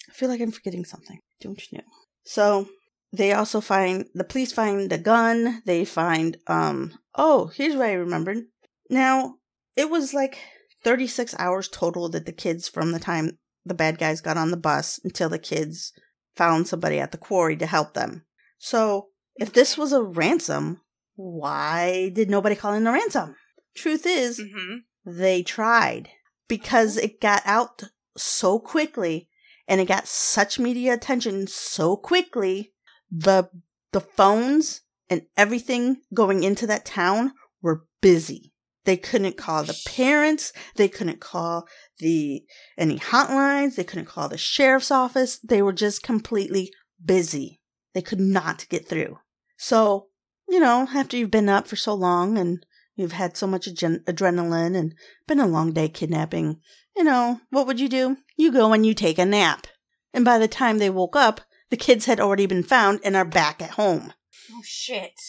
[0.08, 1.20] I feel like I'm forgetting something.
[1.42, 1.84] Don't you know?
[2.24, 2.70] So
[3.12, 5.62] they also find the police find the gun.
[5.66, 8.46] They find um oh here's what I remembered.
[8.90, 9.36] Now
[9.76, 10.38] it was like
[10.84, 14.58] 36 hours total that the kids from the time the bad guys got on the
[14.58, 15.92] bus until the kids
[16.36, 18.26] found somebody at the quarry to help them.
[18.60, 20.82] So if this was a ransom,
[21.16, 23.36] why did nobody call in a ransom?
[23.76, 24.78] Truth is, Mm-hmm.
[25.06, 26.10] they tried
[26.48, 27.84] because it got out
[28.18, 29.28] so quickly
[29.68, 32.74] and it got such media attention so quickly.
[33.12, 33.50] The
[33.92, 38.52] the phones and everything going into that town were busy.
[38.84, 40.54] They couldn't call the parents.
[40.76, 41.68] They couldn't call
[42.00, 42.44] the
[42.78, 43.76] any hotlines.
[43.76, 45.40] They couldn't call the sheriff's office.
[45.40, 46.72] They were just completely
[47.04, 47.60] busy.
[47.94, 49.18] They could not get through.
[49.58, 50.08] So
[50.48, 52.66] you know after you've been up for so long and
[52.96, 54.96] you've had so much adren- adrenaline and
[55.28, 56.62] been a long day kidnapping
[56.96, 58.18] you know, what would you do?
[58.38, 59.68] You go and you take a nap.
[60.14, 63.26] And by the time they woke up, the kids had already been found and are
[63.26, 64.14] back at home.
[64.52, 65.20] Oh shit.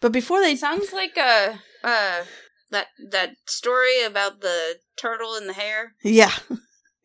[0.00, 2.24] But before they sounds like a uh
[2.70, 5.94] that that story about the turtle and the hare.
[6.02, 6.32] Yeah.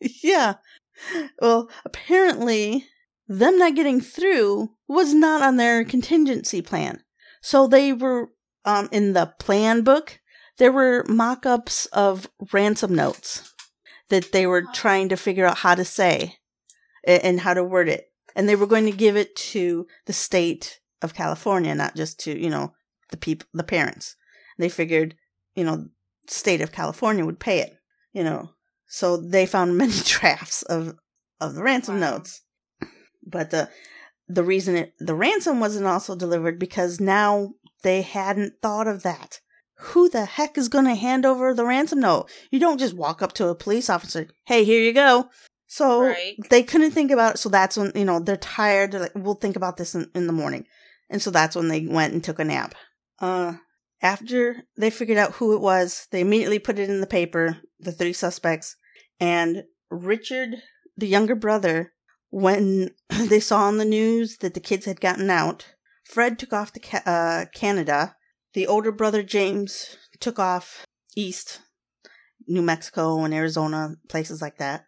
[0.00, 0.54] yeah.
[1.40, 2.86] Well, apparently,
[3.28, 7.04] them not getting through was not on their contingency plan.
[7.40, 8.30] So they were
[8.64, 10.20] um in the plan book,
[10.58, 13.54] there were mock ups of ransom notes
[14.08, 16.36] that they were trying to figure out how to say
[17.04, 18.10] and how to word it.
[18.34, 22.38] And they were going to give it to the state of California, not just to,
[22.38, 22.72] you know,
[23.10, 24.16] the people the parents.
[24.58, 25.14] They figured,
[25.54, 25.88] you know,
[26.26, 27.76] state of California would pay it,
[28.12, 28.50] you know.
[28.86, 30.96] So they found many drafts of
[31.40, 32.10] of the ransom Wow.
[32.12, 32.42] notes.
[33.24, 33.68] But the
[34.28, 39.40] the reason it the ransom wasn't also delivered because now they hadn't thought of that.
[39.80, 42.28] Who the heck is going to hand over the ransom note?
[42.50, 45.30] You don't just walk up to a police officer, "Hey, here you go."
[45.66, 46.36] So Right.
[46.50, 47.38] they couldn't think about it.
[47.38, 48.92] So that's when you know they're tired.
[48.92, 50.66] They're like, "We'll think about this in, in the morning,"
[51.08, 52.74] and so that's when they went and took a nap.
[53.20, 53.54] Uh,
[54.02, 57.92] after they figured out who it was, they immediately put it in the paper, the
[57.92, 58.76] three suspects,
[59.20, 60.56] and Richard,
[60.96, 61.92] the younger brother,
[62.30, 62.90] when
[63.28, 65.66] they saw on the news that the kids had gotten out,
[66.04, 68.16] Fred took off to ca- uh, Canada.
[68.54, 71.60] The older brother, James, took off east,
[72.46, 74.84] New Mexico and Arizona, places like that.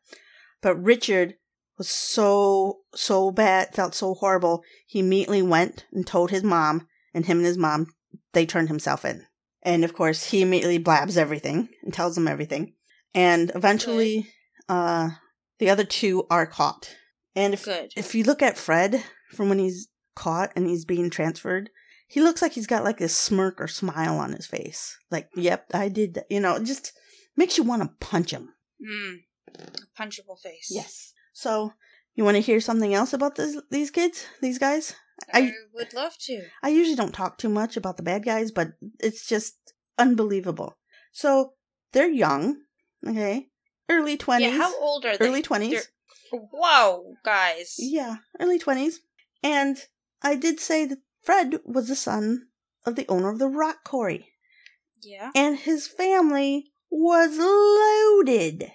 [0.62, 1.34] But Richard
[1.78, 7.26] was so, so bad, felt so horrible, he immediately went and told his mom, and
[7.26, 7.86] him and his mom
[8.32, 9.26] they turned himself in.
[9.62, 12.74] And of course, he immediately blabs everything and tells them everything.
[13.14, 14.28] And eventually,
[14.68, 15.10] uh,
[15.58, 16.94] the other two are caught.
[17.36, 17.92] And if Good.
[17.96, 21.70] if you look at Fred from when he's caught and he's being transferred,
[22.08, 24.96] he looks like he's got like this smirk or smile on his face.
[25.10, 26.26] Like, yep, I did that.
[26.28, 26.92] You know, it just
[27.36, 28.50] makes you want to punch him.
[28.84, 29.18] Mm.
[29.98, 30.68] Punchable face.
[30.70, 31.12] Yes.
[31.32, 31.72] So,
[32.14, 34.94] you want to hear something else about this, these kids, these guys?
[35.32, 36.42] I, I- would love to.
[36.62, 39.54] I usually don't talk too much about the bad guys, but it's just
[39.98, 40.76] unbelievable.
[41.12, 41.52] So
[41.92, 42.56] they're young,
[43.06, 43.48] okay,
[43.88, 45.26] early twenties, Yeah, how old are they?
[45.26, 45.82] early twenties, They're-
[46.32, 47.76] Whoa, guys.
[47.78, 49.00] yeah, early twenties.
[49.42, 49.78] And
[50.22, 52.48] I did say that Fred was the son
[52.86, 54.28] of the owner of the rock quarry,
[55.02, 55.30] Yeah.
[55.34, 58.70] and his family was loaded.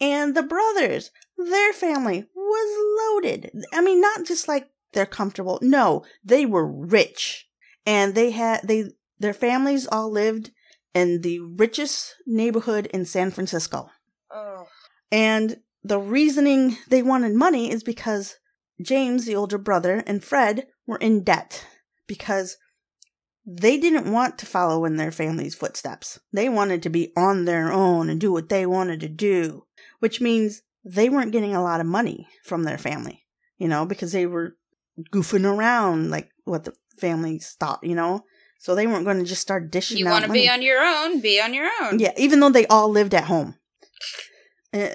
[0.00, 3.50] And the brothers, their family was loaded.
[3.72, 5.58] I mean, not just like they're comfortable.
[5.62, 7.48] No, they were rich.
[7.86, 10.50] And they had, they, their families all lived
[10.94, 13.90] in the richest neighborhood in San Francisco.
[14.30, 14.66] Oh.
[15.10, 18.36] And the reasoning they wanted money is because
[18.80, 21.64] James, the older brother, and Fred were in debt
[22.06, 22.56] because
[23.44, 26.18] they didn't want to follow in their family's footsteps.
[26.32, 29.64] They wanted to be on their own and do what they wanted to do,
[29.98, 33.24] which means they weren't getting a lot of money from their family,
[33.58, 34.56] you know, because they were
[35.12, 38.24] goofing around like what the families thought, you know.
[38.58, 40.80] So they weren't going to just start dishing You out want to be on your
[40.80, 41.20] own?
[41.20, 41.98] Be on your own.
[41.98, 43.56] Yeah, even though they all lived at home.
[44.72, 44.88] Uh,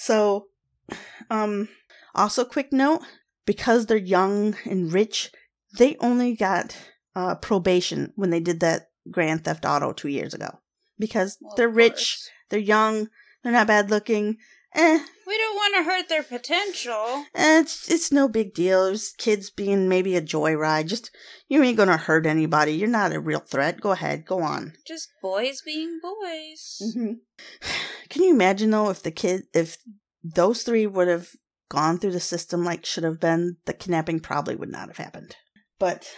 [0.00, 0.46] so,
[1.28, 1.68] um,
[2.14, 3.02] also quick note
[3.44, 5.30] because they're young and rich,
[5.76, 6.74] they only got
[7.14, 10.58] uh, probation when they did that Grand Theft Auto two years ago.
[10.98, 13.10] Because Well, they're rich, they're young,
[13.42, 14.38] they're not bad looking.
[14.74, 17.24] Eh, We don't want to hurt their potential.
[17.34, 18.86] eh, it's it's no big deal.
[18.86, 20.86] It's kids being maybe a joyride.
[20.86, 21.10] Just
[21.48, 22.72] you ain't gonna hurt anybody.
[22.72, 23.80] You're not a real threat.
[23.80, 24.74] Go ahead, go on.
[24.86, 26.92] Just boys being boys.
[26.94, 27.12] hmm
[28.10, 29.76] Can you imagine though if the kid, if
[30.22, 31.28] those three would have
[31.68, 35.36] gone through the system like should have been, the kidnapping probably would not have happened.
[35.78, 36.08] But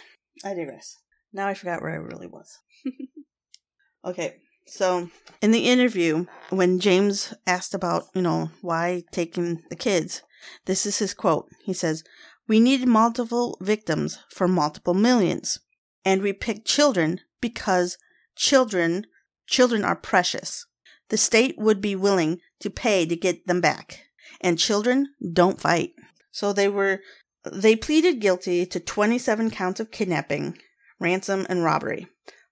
[0.43, 0.97] I digress.
[1.31, 2.57] Now I forgot where I really was.
[4.05, 4.35] okay,
[4.65, 5.09] so
[5.41, 10.21] in the interview, when James asked about, you know, why taking the kids,
[10.65, 11.49] This is his quote.
[11.63, 12.03] He says,
[12.47, 15.59] We needed multiple victims for multiple millions.
[16.05, 17.97] And we picked children because
[18.35, 19.05] children
[19.45, 20.65] children are precious.
[21.09, 24.05] The state would be willing to pay to get them back.
[24.41, 25.91] And children don't fight.
[26.31, 27.01] So they were
[27.51, 30.57] they pleaded guilty to 27 counts of kidnapping,
[30.99, 32.07] ransom, and robbery.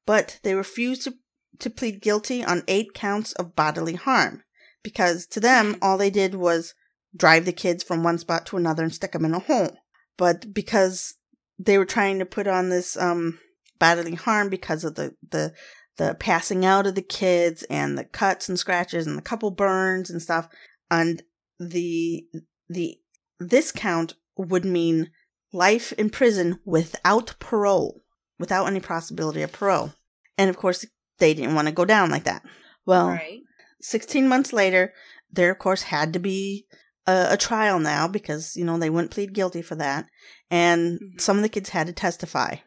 [0.05, 1.13] But they refused to,
[1.61, 4.43] to plead guilty on 8 counts of bodily harm
[4.83, 6.73] because to them all they did was
[7.15, 9.77] drive the kids from one spot to another and stick them in a hole.
[10.17, 11.15] But because
[11.59, 13.39] they were trying to put on this um,
[13.79, 15.53] bodily harm because of the, the
[15.97, 20.09] the passing out of the kids and the cuts and scratches and the couple burns
[20.09, 20.47] and stuff,
[20.89, 21.21] and
[21.59, 22.25] the
[22.69, 22.97] the
[23.39, 25.11] this count would mean
[25.53, 28.01] life in prison without parole,
[28.39, 29.93] without any possibility of parole.
[30.37, 30.85] And of course,
[31.21, 32.43] they didn't want to go down like that.
[32.85, 33.39] Well, Right.
[33.79, 34.93] 16 months later,
[35.31, 36.65] there, of course, had to be
[37.07, 40.07] a, a trial now because, you know, they wouldn't plead guilty for that.
[40.49, 41.21] And Mhm.
[41.21, 42.57] some of the kids had to testify.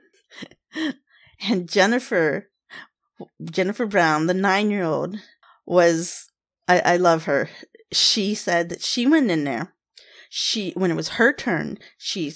[1.48, 2.50] and Jennifer,
[3.44, 5.18] Jennifer Brown, the nine year old,
[5.66, 6.30] was,
[6.66, 7.48] I, I love her.
[7.92, 9.74] She said that she went in there.
[10.30, 12.32] She, when it was her turn, she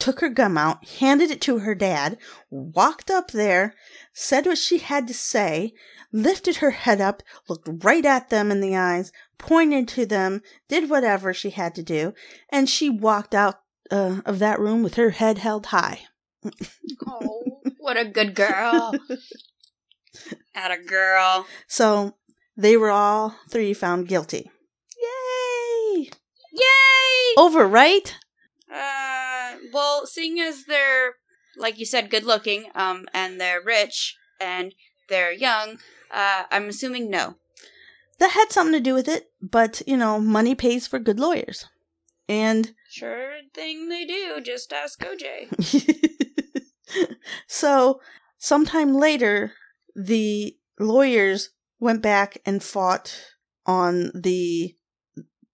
[0.00, 2.18] took her gum out, handed it to her dad,
[2.50, 3.74] walked up there,
[4.12, 5.72] said what she had to say,
[6.12, 10.90] lifted her head up, looked right at them in the eyes, pointed to them, did
[10.90, 12.14] whatever she had to do,
[12.50, 16.00] and she walked out uh, of that room with her head held high.
[17.06, 18.94] Oh, what a good girl.
[20.54, 21.46] At a girl.
[21.66, 22.14] So
[22.56, 24.50] they were all three found guilty.
[25.00, 26.10] Yay!
[26.52, 27.34] Yay!
[27.36, 28.16] Over, right?
[28.72, 29.29] Uh,
[29.72, 31.14] well, seeing as they're,
[31.56, 34.74] like you said, good looking, um, and they're rich and
[35.08, 35.78] they're young,
[36.10, 37.36] uh, I'm assuming no.
[38.18, 41.66] That had something to do with it, but you know, money pays for good lawyers.
[42.28, 44.40] And Sure thing they do.
[44.40, 45.48] Just ask OJ.
[47.46, 48.00] so,
[48.38, 49.52] sometime later,
[49.94, 53.16] the lawyers went back and fought
[53.66, 54.76] on the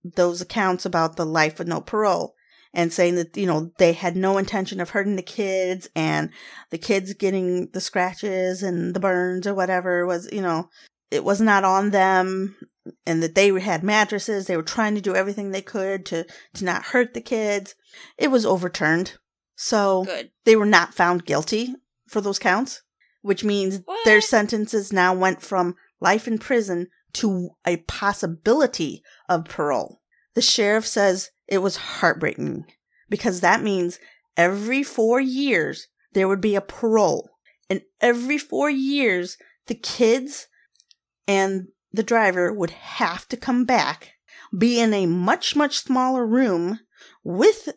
[0.02, 2.35] those accounts about the life with no parole
[2.76, 6.30] and saying that you know they had no intention of hurting the kids and
[6.70, 10.68] the kids getting the scratches and the burns or whatever was you know
[11.10, 12.54] it was not on them
[13.04, 16.24] and that they had mattresses they were trying to do everything they could to
[16.54, 17.74] to not hurt the kids
[18.16, 19.14] it was overturned
[19.56, 20.30] so Good.
[20.44, 21.74] they were not found guilty
[22.06, 22.82] for those counts,
[23.22, 30.02] which means their sentences now went from life in prison to a possibility of parole.
[30.34, 32.66] The sheriff says it was heartbreaking
[33.08, 33.98] because that means
[34.36, 37.30] every four years there would be a parole.
[37.68, 40.46] And every four years, the kids
[41.26, 44.12] and the driver would have to come back,
[44.56, 46.80] be in a much, much smaller room
[47.24, 47.68] with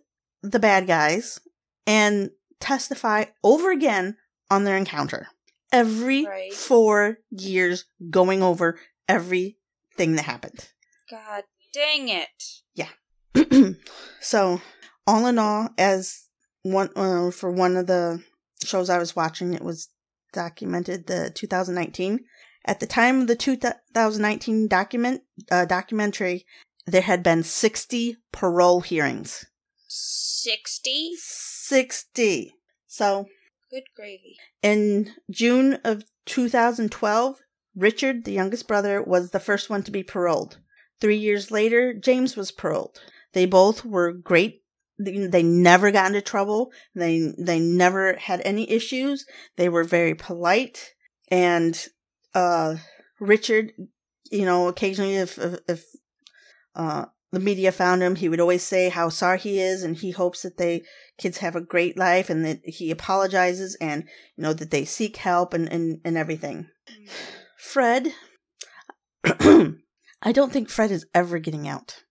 [0.42, 1.40] the bad guys
[1.88, 4.18] and testify over again
[4.50, 5.28] on their encounter.
[5.72, 6.54] Every Right.
[6.54, 10.70] four years, going over everything that happened.
[11.10, 11.44] God
[11.74, 12.44] dang it.
[14.22, 14.62] so,
[15.06, 16.28] all in all, as
[16.64, 18.24] one uh, for one of the
[18.64, 19.90] shows I was watching, it was
[20.34, 22.20] documented the 2019.
[22.66, 26.46] At the time of the 2019 document uh, documentary,
[26.86, 29.46] there had been 60 parole hearings.
[29.88, 31.14] 60?
[31.18, 32.54] 60.
[32.88, 33.28] So,
[33.72, 34.38] Good gravy.
[34.62, 37.40] in June of 2012,
[37.76, 40.58] Richard, the youngest brother, was the first one to be paroled.
[41.00, 43.00] Three years later, James was paroled.
[43.34, 44.64] They both were great.
[44.98, 46.72] They never got into trouble.
[46.94, 49.26] They they never had any issues.
[49.56, 50.94] They were very polite.
[51.32, 51.82] And
[52.34, 52.76] uh,
[53.20, 53.72] Richard,
[54.30, 55.86] you know, occasionally if if, if
[56.76, 60.12] uh, the media found him, he would always say how sorry he is, and he
[60.12, 60.84] hopes that they
[61.18, 64.04] kids have a great life, and that he apologizes, and
[64.36, 66.68] you know that they seek help and and, and everything.
[67.58, 68.14] Fred,
[69.24, 72.04] I don't think Fred is ever getting out.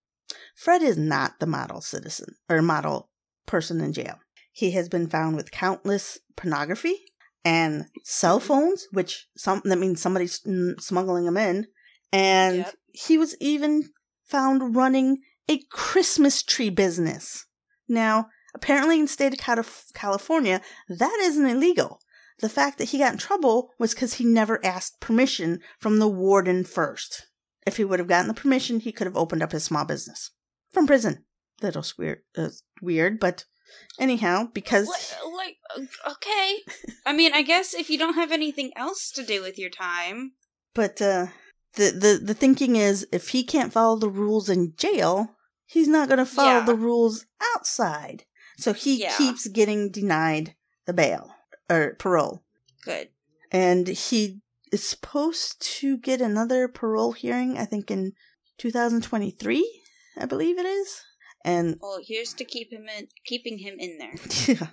[0.58, 3.10] Fred is not the model citizen or model
[3.46, 4.18] person in jail.
[4.50, 6.96] He has been found with countless pornography
[7.44, 10.40] and cell phones, which some that means somebody's
[10.80, 11.68] smuggling them in,
[12.12, 12.74] and Yep.
[12.92, 13.90] he was even
[14.24, 17.46] found running a Christmas tree business.
[17.86, 22.00] Now, apparently in the state of California, that isn't illegal.
[22.40, 26.08] The fact that he got in trouble was because he never asked permission from the
[26.08, 27.28] warden first.
[27.64, 30.32] If he would have gotten the permission, he could have opened up his small business
[30.78, 31.24] from prison.
[31.60, 32.50] Little weird, uh,
[32.80, 33.44] weird, but
[33.98, 36.58] anyhow, because What, like, uh, okay.
[37.04, 40.32] I mean, I guess if you don't have anything else to do with your time.
[40.74, 41.26] but uh,
[41.74, 45.34] the the the thinking is if he can't follow the rules in jail,
[45.66, 46.64] he's not going to follow Yeah.
[46.66, 47.26] the rules
[47.56, 48.24] outside.
[48.56, 49.16] So he Yeah.
[49.18, 50.54] keeps getting denied
[50.86, 51.34] the bail
[51.68, 52.44] or parole.
[52.84, 53.08] Good.
[53.50, 58.12] And he is supposed to get another parole hearing, I think in
[58.58, 59.82] 2023,
[60.20, 61.00] I believe it is.
[61.44, 64.14] And Well, here's to keep him in, keeping him in there.
[64.46, 64.68] yeah.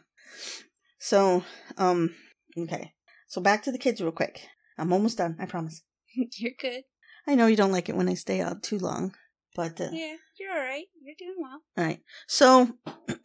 [1.00, 1.43] So,
[1.78, 2.16] um,
[2.58, 2.93] okay.
[3.28, 4.48] So back to the kids real quick.
[4.78, 5.82] I'm almost done, I promise.
[6.38, 6.84] You're good.
[7.28, 9.14] I know you don't like it when I stay out too long,
[9.56, 10.86] but uh, Yeah, you're all right.
[11.02, 11.62] You're doing well.
[11.78, 12.00] all right.
[12.28, 12.70] So,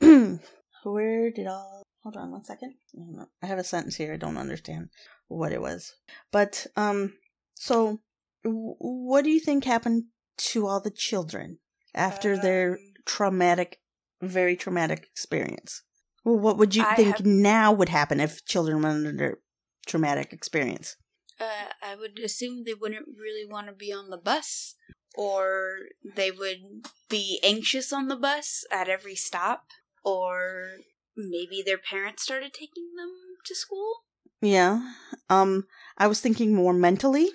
[0.85, 1.83] where did all?
[2.03, 2.75] Hold on one second.
[2.95, 3.27] I don't know.
[3.43, 4.15] I have a sentence here.
[4.15, 4.89] I don't understand
[5.29, 5.93] what it was,
[6.33, 7.13] but um,
[7.55, 8.01] so
[8.43, 10.05] w- what do you think happened
[10.39, 11.59] to all the children
[11.95, 13.81] after their Um, traumatic,
[14.21, 15.83] very traumatic experience?
[16.25, 19.43] Well, what would you I think have- now would happen if children went under
[19.87, 20.97] traumatic experience?
[21.39, 24.75] Uh, I would assume they wouldn't really want to be on the bus,
[25.15, 29.67] or they would be anxious on the bus at every stop,
[30.05, 30.81] or
[31.17, 33.11] maybe their parents started taking them
[33.45, 34.05] to school
[34.43, 34.95] Yeah.
[35.29, 35.67] Um,
[35.99, 37.31] I was thinking more mentally.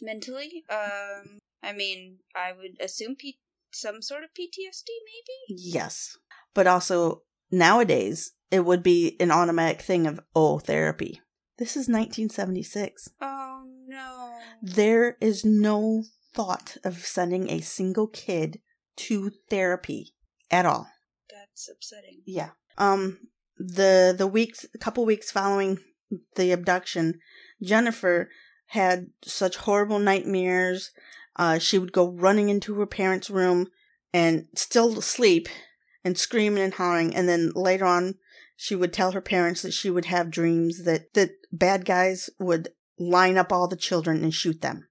[0.00, 0.64] mentally.
[0.68, 3.38] Um, I mean, I would assume P-
[3.74, 5.60] some sort of PTSD, maybe.
[5.60, 6.16] Yes.
[6.54, 11.20] But also nowadays it would be an automatic thing of oh therapy.
[11.58, 13.08] This is 1976.
[13.20, 14.38] Oh no.
[14.62, 16.04] There is no
[16.34, 18.60] thought of sending a single kid
[18.96, 20.14] to therapy
[20.50, 20.88] at all.
[21.30, 22.22] That's upsetting.
[22.26, 22.50] Yeah.
[22.78, 23.18] Um
[23.58, 25.78] the the weeks a couple weeks following
[26.36, 27.20] the abduction,
[27.62, 28.28] Jennifer
[28.66, 30.90] had such horrible nightmares.
[31.36, 33.68] Uh she would go running into her parents' room
[34.12, 35.48] and still asleep
[36.04, 38.16] and screaming and hollering and then later on
[38.56, 42.68] she would tell her parents that she would have dreams that that bad guys would
[42.98, 44.88] line up all the children and shoot them.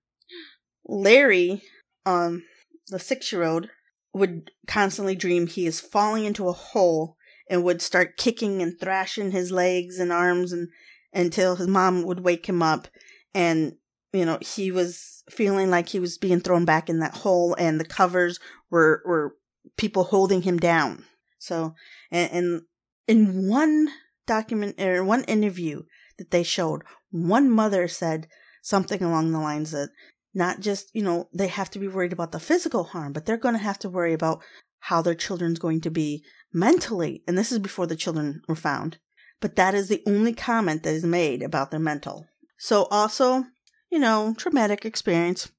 [0.86, 1.64] Larry,
[2.06, 2.44] um
[2.88, 3.70] the 6-year-old
[4.14, 7.16] would constantly dream he is falling into a hole
[7.50, 10.68] and would start kicking and thrashing his legs and arms and
[11.14, 12.88] until his mom would wake him up
[13.34, 13.76] and
[14.14, 17.80] you know he was feeling like he was being thrown back in that hole and
[17.80, 18.40] the covers
[18.70, 19.36] were were
[19.78, 21.06] people holding him down.
[21.40, 21.76] So
[22.12, 22.62] and, and
[23.08, 23.90] in one
[24.28, 25.84] document or one interview
[26.18, 28.28] that they showed one mother said
[28.62, 29.90] something along the lines that
[30.34, 33.38] not just you know they have to be worried about the physical harm but they're
[33.38, 34.42] going to have to worry about
[34.82, 37.24] how their children's going to be mentally.
[37.28, 38.98] And this is before the children were found.
[39.40, 42.26] But that is the only comment that is made about their mental.
[42.58, 43.46] So also
[43.92, 45.52] you know traumatic experience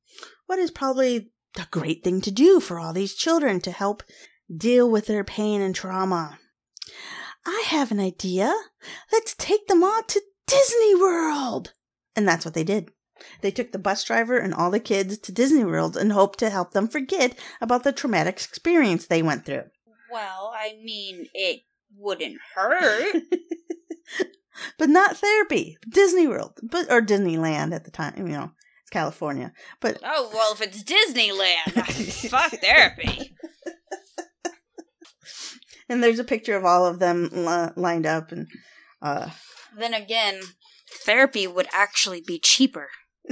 [0.46, 4.02] what is probably the great thing to do for all these children to help
[4.54, 6.38] deal with their pain and trauma
[7.46, 8.52] i have an idea
[9.12, 11.72] let's take them all to disney world
[12.16, 12.90] and that's what they did
[13.40, 16.50] they took the bus driver and all the kids to Disney World and hoped to
[16.50, 19.64] help them forget about the traumatic experience they went through.
[20.10, 21.62] Well, I mean, it
[21.96, 23.22] wouldn't hurt.
[24.78, 25.78] but not therapy.
[25.88, 28.50] Disney World, but or Disneyland at the time, you know,
[28.82, 29.52] it's California.
[29.80, 33.34] But oh well, if it's Disneyland, fuck therapy.
[35.88, 38.48] and there's a picture of all of them li- lined up and
[39.00, 39.30] uh
[39.76, 40.40] Then again,
[41.04, 42.88] therapy would actually be cheaper.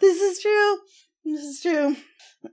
[0.00, 0.78] this is true.
[1.24, 1.96] This is true.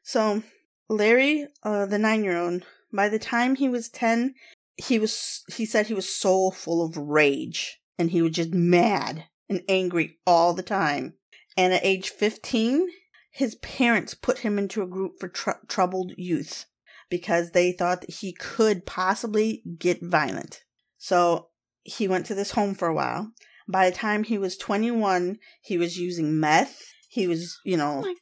[0.03, 0.43] So,
[0.89, 4.35] Larry, uh, the nine-year-old, by the time he was ten,
[4.77, 9.25] he was he said he was so full of rage, and he was just mad
[9.49, 11.15] and angry all the time.
[11.57, 12.87] And at age fifteen,
[13.29, 16.65] his parents put him into a group for tr- troubled youth
[17.09, 20.63] because they thought that he could possibly get violent.
[20.97, 21.49] So
[21.83, 23.31] he went to this home for a while.
[23.67, 26.81] By the time he was 21, he was using meth.
[27.09, 28.15] He was, you know, Oh my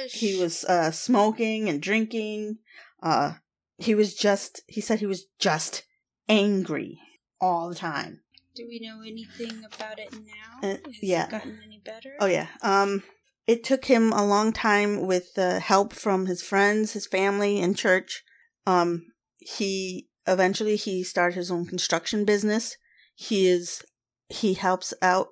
[0.00, 0.12] gosh.
[0.12, 2.58] he was uh, smoking and drinking.
[3.02, 3.34] Uh,
[3.80, 5.84] he was just, he said he was just
[6.28, 7.00] angry
[7.40, 8.20] all the time.
[8.54, 10.68] Do we know anything about it now?
[10.68, 11.24] Uh, Has yeah.
[11.24, 12.14] it gotten any better?
[12.20, 12.48] Oh, yeah.
[12.62, 13.02] Um,
[13.46, 17.76] it took him a long time with uh, help from his friends, his family, and
[17.76, 18.22] church.
[18.66, 19.06] Um,
[19.38, 22.76] he eventually he started his own construction business.
[23.14, 23.82] He is
[24.28, 25.28] he helps out.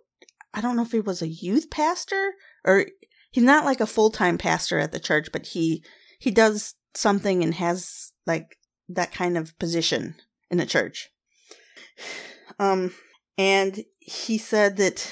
[0.54, 2.32] I don't know if he was a youth pastor
[2.64, 2.86] or
[3.30, 5.84] he's not like a full time pastor at the church, but he
[6.18, 10.14] he does something and has like that kind of position
[10.50, 11.10] in the church.
[12.59, 12.94] Um,
[13.36, 15.10] and he said that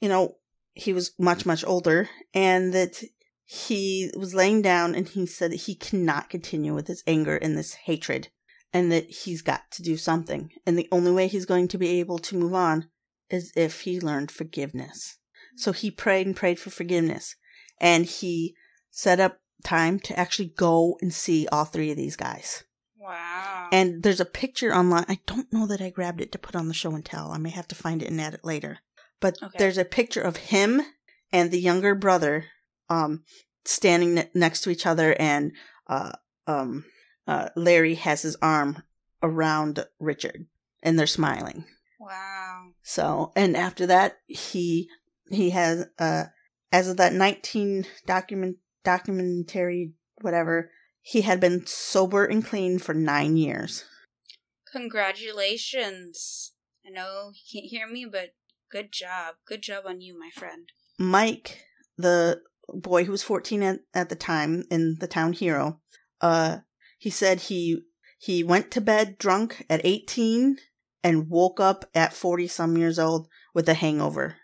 [0.00, 0.36] you know
[0.74, 3.02] he was much much older and that
[3.44, 7.56] he was laying down and he said that he cannot continue with this anger and
[7.56, 8.28] this hatred
[8.72, 10.50] and that he's got to do something.
[10.66, 12.90] And the only way he's going to be able to move on
[13.30, 15.16] is if he learned forgiveness.
[15.56, 17.36] So he prayed and prayed for forgiveness.
[17.80, 18.54] And he
[18.90, 22.64] set up time to actually go and see all three of these guys.
[22.98, 23.68] Wow.
[23.72, 25.04] And there's a picture online.
[25.08, 27.30] I don't know that I grabbed it to put on the show and tell.
[27.30, 28.78] I may have to find it and add it later.
[29.20, 29.58] But Okay.
[29.58, 30.82] there's a picture of him
[31.32, 32.46] and the younger brother
[32.88, 33.24] um
[33.64, 35.52] standing ne- next to each other and
[35.88, 36.12] uh
[36.46, 36.84] um
[37.26, 38.82] uh Larry has his arm
[39.22, 40.46] around Richard
[40.82, 41.64] and they're smiling.
[41.98, 42.70] wow.
[42.82, 44.88] So, and after that, he
[45.30, 46.24] he has uh
[46.72, 48.56] as of that 19 document
[48.88, 49.92] documentary
[50.22, 50.70] whatever,
[51.02, 53.84] he had been sober and clean for 9 years.
[54.72, 56.52] Congratulations.
[56.86, 58.30] I know you can't hear me, but
[58.70, 59.34] good job.
[59.46, 60.70] Good job on you, my friend.
[60.98, 61.64] Mike,
[61.98, 65.80] the boy who was 14 at, at the time in the town hero,
[66.20, 66.58] uh
[66.98, 67.82] he said he
[68.18, 70.56] he went to bed drunk at 18
[71.04, 74.36] and woke up at 40 some years old with a hangover.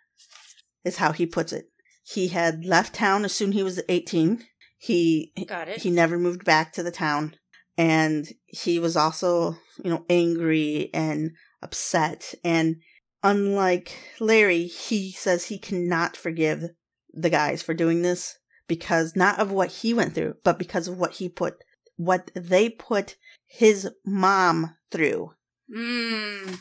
[0.85, 1.71] Is how he puts it.
[2.05, 4.45] He had left town as soon as he was 18.
[4.79, 5.83] He Got it.
[5.83, 7.37] he never moved back to the town
[7.77, 11.33] and he was also, you know, angry and
[11.63, 12.77] upset and
[13.23, 16.71] unlike Larry, he says he cannot forgive
[17.13, 18.37] the guys for doing this
[18.69, 21.55] because not of what he went through, but because of what he put
[21.97, 23.17] what they put
[23.47, 25.33] his mom through.
[25.75, 26.59] Mmm.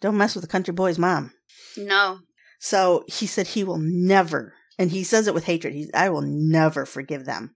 [0.00, 1.32] Don't mess with the country boy's mom.
[1.76, 2.18] No.
[2.58, 5.74] So he said he will never, and he says it with hatred.
[5.74, 7.54] He's, I will never forgive them.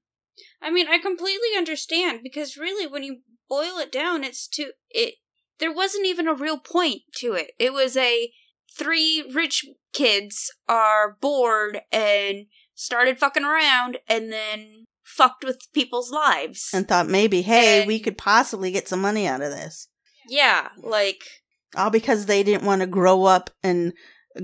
[0.62, 3.18] I mean, I completely understand because really, when you
[3.48, 5.14] boil it down, it's to it.
[5.58, 7.52] There wasn't even a real point to it.
[7.58, 8.30] It was a
[8.76, 16.70] three rich kids are bored and started fucking around and then fucked with people's lives.
[16.72, 19.88] And thought maybe, hey, we could possibly get some money out of this.
[20.28, 21.24] yeah, like
[21.76, 23.92] All because they didn't want to grow up and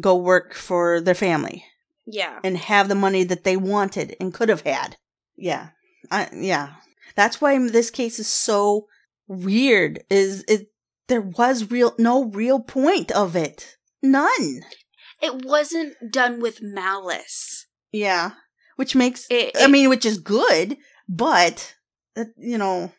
[0.01, 1.65] go work for their family
[2.07, 4.97] yeah, and have the money that they wanted and could have had.
[5.37, 5.71] Yeah.
[6.11, 6.75] I, yeah.
[7.17, 8.87] That's why this case is so
[9.27, 10.69] weird is it
[11.09, 13.77] there was real no real point of it.
[14.03, 14.63] None.
[15.23, 17.67] it wasn't done with malice.
[17.91, 18.33] Yeah.
[18.77, 20.77] Which makes It, I mean which is good,
[21.09, 21.75] but
[22.17, 22.93] uh, you know,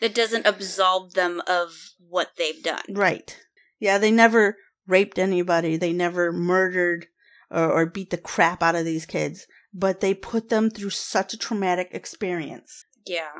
[0.00, 2.84] that doesn't absolve them of what they've done.
[2.90, 3.36] right.
[3.80, 5.76] Yeah, they never raped anybody.
[5.76, 7.06] They never murdered
[7.52, 11.32] or, or beat the crap out of these kids, but they put them through such
[11.34, 12.84] a traumatic experience.
[13.06, 13.30] Yeah,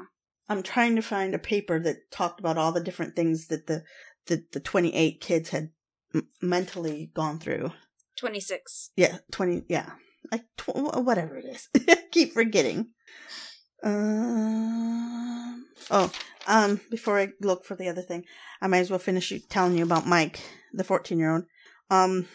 [0.49, 3.83] I'm trying to find a paper that talked about all the different things that the
[4.27, 5.71] the, the 28 kids had
[6.15, 7.73] m- mentally gone through.
[8.17, 8.91] twenty six.
[8.97, 9.91] Yeah, 20 yeah.
[10.31, 11.69] Like tw- whatever it is.
[12.13, 12.91] Keep forgetting.
[13.83, 16.11] Um Oh,
[16.47, 18.25] um before I look for the other thing,
[18.61, 20.41] I might as well finish telling you about Mike,
[20.73, 21.45] the 14-year-old.
[21.91, 22.29] Um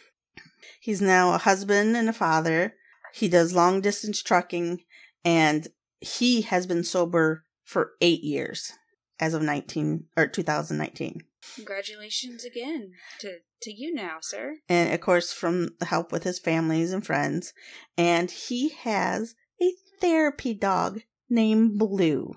[0.80, 2.76] he's now a husband and a father.
[3.14, 4.84] He does long distance trucking
[5.24, 5.68] and
[6.00, 8.74] he has been sober for 8 years
[9.20, 11.24] as of 19 or 2019.
[11.56, 14.58] Congratulations again to to you now, sir.
[14.70, 17.54] and of course from the help with his families and friends
[17.98, 22.36] and he has a therapy dog named blue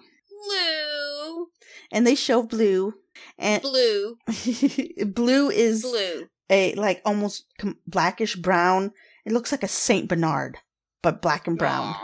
[0.49, 1.49] Blue,
[1.93, 2.95] and they show blue
[3.39, 4.17] and blue,
[5.07, 6.29] blue is blue.
[6.51, 8.93] A like almost com- blackish brown.
[9.25, 10.59] It looks like a saint bernard
[11.03, 11.95] but black and brown.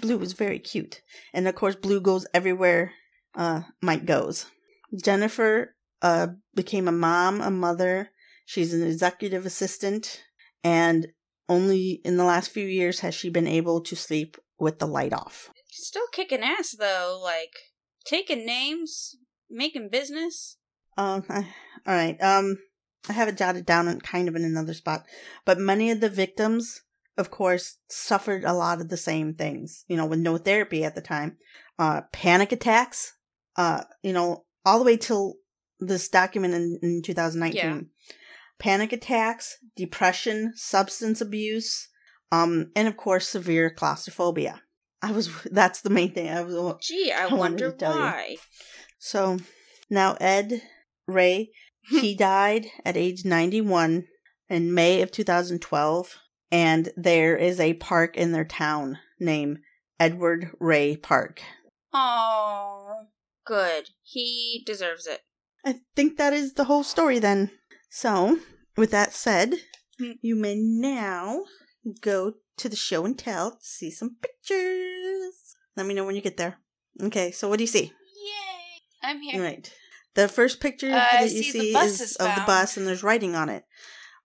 [0.00, 1.00] Blue is very cute.
[1.32, 2.92] And of course blue goes everywhere
[3.34, 4.46] uh mike goes.
[5.02, 8.10] Jennifer uh became a mom a mother.
[8.44, 10.24] She's an executive assistant.
[10.64, 11.08] And
[11.48, 15.12] only in the last few years has she been able to sleep with the light
[15.12, 15.50] off.
[15.70, 17.54] Still kicking ass though, like
[18.04, 19.16] taking names,
[19.50, 20.56] making business.
[20.96, 21.38] um I,
[21.86, 22.58] all right um
[23.08, 25.04] i have it jotted down in kind of in another spot
[25.44, 26.82] but many of the victims
[27.18, 30.94] of course suffered a lot of the same things you know with no therapy at
[30.94, 31.36] the time
[31.78, 33.14] uh panic attacks
[33.56, 35.34] uh you know all the way till
[35.80, 37.80] this document in, in 2019 Yeah.
[38.58, 41.88] panic attacks depression substance abuse
[42.30, 44.62] um and of course severe claustrophobia
[45.02, 48.00] i was that's the main thing i was Gee, I, I wonder to tell you.
[48.00, 48.36] why.
[48.98, 49.38] so
[49.90, 50.62] now Ed
[51.06, 51.50] Ray,
[51.88, 54.06] he died at age 91
[54.48, 56.16] in May of 2012,
[56.50, 59.58] and there is a park in their town named
[59.98, 61.40] Edward Ray Park.
[61.92, 63.06] Oh,
[63.44, 63.90] good.
[64.02, 65.20] He deserves it.
[65.64, 67.50] I think that is the whole story then.
[67.90, 68.38] So,
[68.76, 69.54] with that said,
[69.98, 70.12] Hmm.
[70.22, 71.44] you may now
[72.00, 75.56] go to the show and tell to see some pictures.
[75.76, 76.58] Let me know when you get there.
[77.02, 77.92] Okay, so what do you see?
[78.24, 78.82] Yay!
[79.02, 79.42] I'm here.
[79.42, 79.72] Right.
[80.14, 82.86] The first picture Uh, that you see the see is is of the bus and
[82.86, 83.64] there's writing on it.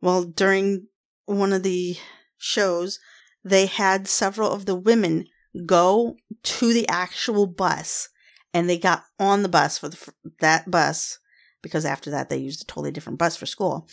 [0.02, 0.88] Well, during
[1.26, 1.98] one of the
[2.38, 3.00] shows,
[3.44, 5.28] they had several of the women
[5.66, 8.10] go to the actual bus
[8.54, 11.20] and they got on the bus for the, that bus
[11.62, 13.88] because after that they used a totally different bus for school.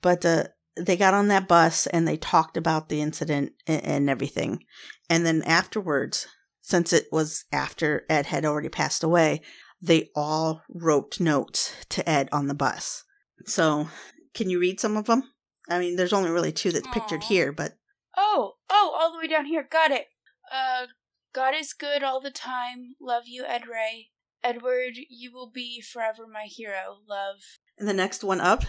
[0.00, 0.44] But uh,
[0.76, 4.64] they got on that bus and they talked about the incident and, and everything.
[5.10, 6.26] And then afterwards,
[6.60, 9.40] since it was after Ed had already passed away,
[9.80, 13.04] they all wrote notes to Ed on the bus.
[13.46, 13.88] So,
[14.34, 15.24] can you read some of them?
[15.70, 17.74] I mean, there's only really two that's pictured here, but
[18.16, 19.66] Oh, oh, all the way down here.
[19.70, 20.06] Got it.
[20.52, 20.86] Uh,
[21.32, 22.94] God is good all the time.
[23.00, 24.08] Love you, Ed Ray.
[24.42, 26.98] Edward, you will be forever my hero.
[27.08, 27.36] Love.
[27.78, 28.64] and the next one up,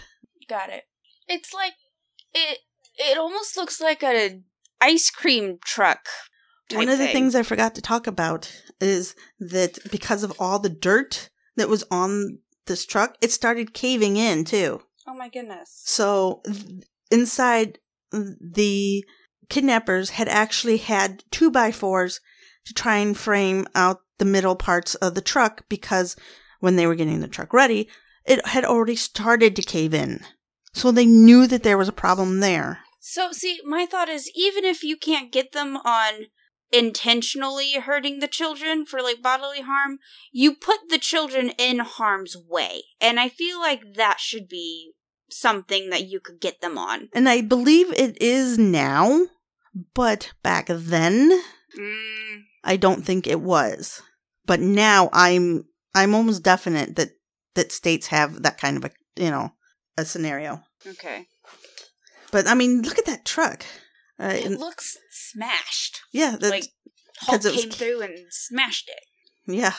[0.48, 0.84] Got it.
[1.28, 1.74] It's like
[2.34, 2.58] it.
[2.96, 4.40] It almost looks like a
[4.80, 6.06] ice cream truck.
[6.72, 7.14] One of the thing.
[7.14, 11.84] things I forgot to talk about is that because of all the dirt that was
[11.90, 14.82] on this truck, it started caving in too.
[15.06, 15.82] Oh my goodness.
[15.84, 17.78] So th- inside
[18.12, 19.04] the
[19.48, 22.20] kidnappers had actually had two by fours
[22.66, 26.16] to try and frame out the middle parts of the truck because
[26.60, 27.88] when they were getting the truck ready,
[28.24, 30.20] it had already started to cave in.
[30.72, 32.80] So they knew that there was a problem there.
[33.00, 36.26] So, see, my thought is even if you can't get them on
[36.72, 39.98] intentionally hurting the children for like bodily harm,
[40.32, 42.82] you put the children in harm's way.
[43.00, 44.92] And I feel like that should be
[45.30, 47.08] something that you could get them on.
[47.12, 49.26] And I believe it is now,
[49.94, 51.42] but back then,
[51.78, 54.02] Mm, I don't think it was.
[54.46, 57.10] But now I'm I'm almost definite that
[57.54, 59.52] that states have that kind of a you know
[59.96, 60.62] a scenario.
[60.86, 61.26] okay.
[62.32, 63.64] But I mean, look at that truck.
[64.20, 66.00] Uh, It looks smashed.
[66.12, 66.64] yeah, that's, like
[67.20, 69.04] Hulk it was- came through and smashed it.
[69.52, 69.74] yeah.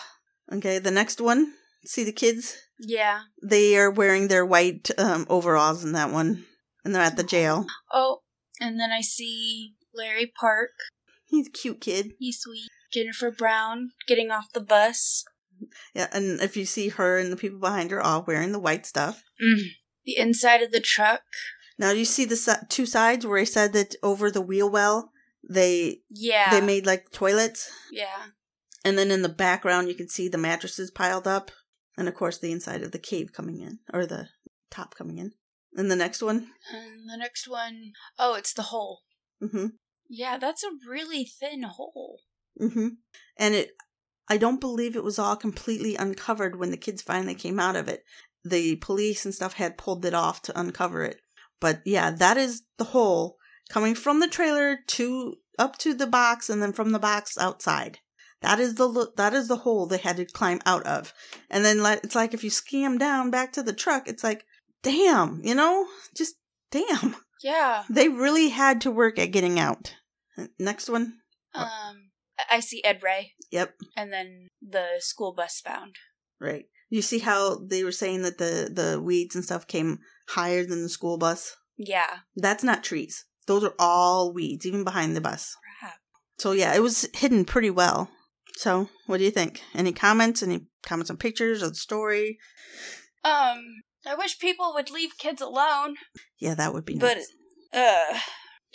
[0.52, 1.54] Okay, the next one.
[1.86, 2.58] See the kids?
[2.80, 3.22] Yeah.
[3.42, 6.46] They are wearing their white um, overalls in that one,
[6.84, 7.66] and they're at the jail.
[7.94, 8.20] Oh,
[8.60, 10.72] and then I see Larry Park.
[11.28, 12.12] He's a cute kid.
[12.20, 12.68] He's sweet.
[12.92, 15.24] Jennifer Brown getting off the bus.
[15.96, 18.86] Yeah, and if you see her and the people behind her all wearing the white
[18.86, 19.24] stuff.
[19.42, 19.62] Mm.
[20.06, 21.22] The inside of the truck.
[21.82, 25.12] Now you see the two sides where I said that over the wheel well
[25.58, 26.52] they Yeah.
[26.52, 28.28] they made like toilets, Yeah.
[28.86, 31.50] and then in the background you can see the mattresses piled up,
[31.98, 34.30] and of course the inside of the cave coming in or the
[34.70, 35.34] top coming in.
[35.74, 39.02] And the next one, And the next one, oh, it's the hole.
[39.42, 39.68] mm-hmm,
[40.08, 42.22] Yeah, that's a really thin hole.
[42.60, 42.90] mm-hmm,
[43.38, 43.72] and it.
[44.28, 47.88] I don't believe it was all completely uncovered when the kids finally came out of
[47.90, 48.04] it.
[48.46, 51.20] The police and stuff had pulled it off to uncover it.
[51.62, 53.38] But yeah, that is the hole
[53.70, 58.00] coming from the trailer to up to the box and then from the box outside.
[58.42, 61.14] That is the lo- that is the hole they had to climb out of.
[61.50, 64.44] And then like it's like if you scam down back to the truck, it's like
[64.84, 65.86] damn, you know?
[66.18, 66.36] Just
[66.72, 67.16] damn.
[67.44, 67.84] Yeah.
[67.90, 69.96] They really had to work at getting out.
[70.60, 71.14] Next one.
[71.54, 72.10] Um,
[72.50, 73.76] I see Ed Ray, Yep.
[73.96, 75.98] and then the school bus found.
[76.40, 76.66] Right.
[76.90, 80.00] You see how they were saying that the the weeds and stuff came
[80.32, 81.56] higher than the school bus?
[81.78, 82.20] Yeah.
[82.36, 83.26] That's not trees.
[83.48, 85.56] Those are all weeds, even behind the bus.
[85.80, 85.96] Crap.
[86.38, 88.10] So yeah, it was hidden pretty well.
[88.56, 89.62] So what do you think?
[89.74, 90.44] Any comments?
[90.44, 92.38] Any comments on pictures of the story?
[93.24, 93.62] Um,
[94.06, 95.96] I wish people would leave kids alone.
[96.40, 97.28] Yeah, that would be nice.
[97.72, 98.18] But, uh,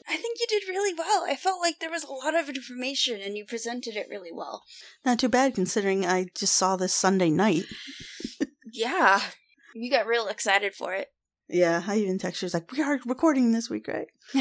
[0.09, 1.25] I think you did really well.
[1.29, 4.63] I felt like there was a lot of information, and you presented it really well.
[5.05, 7.65] Not too bad considering I just saw this Sunday night.
[8.73, 9.23] Yeah.
[9.75, 11.09] You got real excited for it.
[11.49, 14.09] Yeah, I even texted her, like, we are recording this week, right?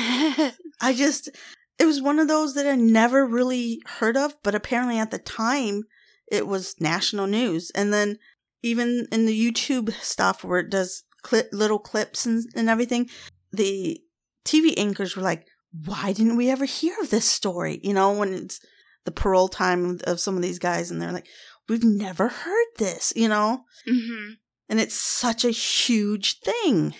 [0.82, 1.30] I just,
[1.78, 5.20] it was one of those that I never really heard of, but apparently at the
[5.20, 5.84] time
[6.28, 7.72] it was national news.
[7.76, 8.18] And then
[8.64, 13.10] even in the YouTube stuff where it does clip, little clips and, and everything,
[13.52, 14.02] the
[14.44, 15.46] TV anchors were like,
[15.86, 17.80] why didn't we ever hear of this story?
[17.84, 18.60] You know, when it's
[19.04, 21.28] the parole time of some of these guys and they're like,
[21.68, 23.66] we've never heard this, you know?
[23.88, 24.34] mm-hmm.
[24.68, 26.96] And it's such a huge thing.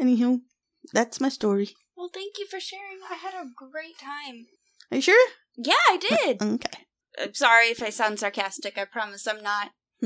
[0.00, 0.40] Anywho,
[0.92, 1.70] that's my story.
[1.96, 3.00] Well, thank you for sharing.
[3.10, 4.46] I had a great time.
[4.90, 5.28] Are you sure?
[5.56, 6.42] Yeah, I did.
[6.42, 6.84] Okay.
[7.20, 8.78] I'm sorry if I sound sarcastic.
[8.78, 9.70] I promise I'm not.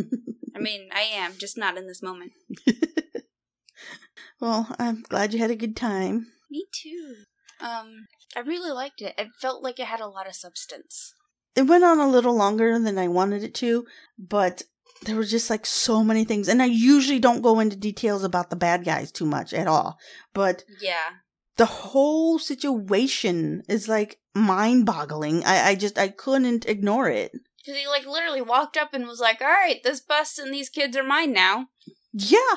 [0.57, 2.33] I mean, I am, just not in this moment.
[4.41, 6.29] well, I'm glad you had a good time.
[6.51, 7.25] Me too.
[7.61, 9.15] Um, I really liked it.
[9.19, 11.15] It felt like it had a lot of substance.
[11.55, 13.85] It went on a little longer than I wanted it to,
[14.19, 14.63] but
[15.05, 16.49] there were just like so many things.
[16.49, 19.99] And I usually don't go into details about the bad guys too much at all.
[20.33, 21.11] But Yeah.
[21.57, 25.45] the whole situation is like mind boggling.
[25.45, 27.33] I, I just, I couldn't ignore it.
[27.65, 30.97] Because he, like, literally walked up and was like, alright, this bus and these kids
[30.97, 31.69] are mine now.
[32.13, 32.57] Yeah.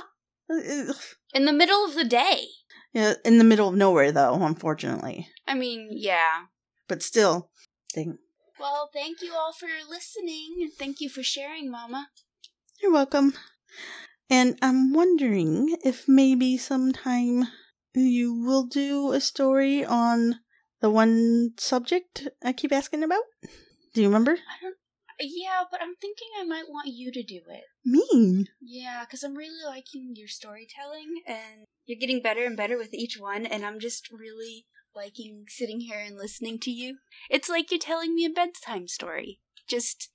[1.34, 2.46] In the middle of the day.
[2.94, 5.28] Yeah, in the middle of nowhere though, unfortunately.
[5.48, 6.46] I mean, yeah.
[6.88, 7.50] But still,
[7.94, 8.18] thing.
[8.60, 10.72] Well, thank you all for listening.
[10.80, 12.08] Thank you for sharing, Mama.
[12.82, 13.34] You're welcome.
[14.30, 17.48] And I'm wondering if maybe sometime
[17.94, 20.40] you will do a story on
[20.82, 23.24] the one subject I keep asking about.
[23.94, 24.32] Do you remember?
[24.32, 24.76] I don't.
[25.20, 27.64] Yeah, but I'm thinking I might want you to do it.
[27.86, 28.48] Me?
[28.62, 33.18] Yeah, because I'm really liking your storytelling, And you're getting better and better with each
[33.18, 36.98] one, and I'm just really liking sitting here and listening to you.
[37.30, 39.40] it's like you're telling me a bedtime story.
[39.68, 40.10] Just,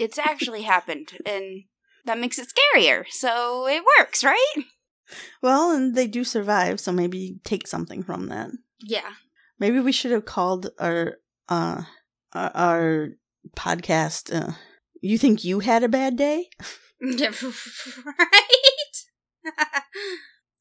[0.00, 1.64] it's actually happened, and
[2.04, 3.04] that makes it scarier.
[3.10, 4.54] So it works, right?
[5.42, 8.50] Well, and they do survive, so maybe take something from that.
[8.80, 9.12] Yeah.
[9.58, 11.18] Maybe we should have called our
[11.48, 11.82] uh
[12.32, 13.08] our, our
[13.56, 14.52] podcast uh
[15.00, 16.48] You think you had a bad day?
[17.00, 17.14] right?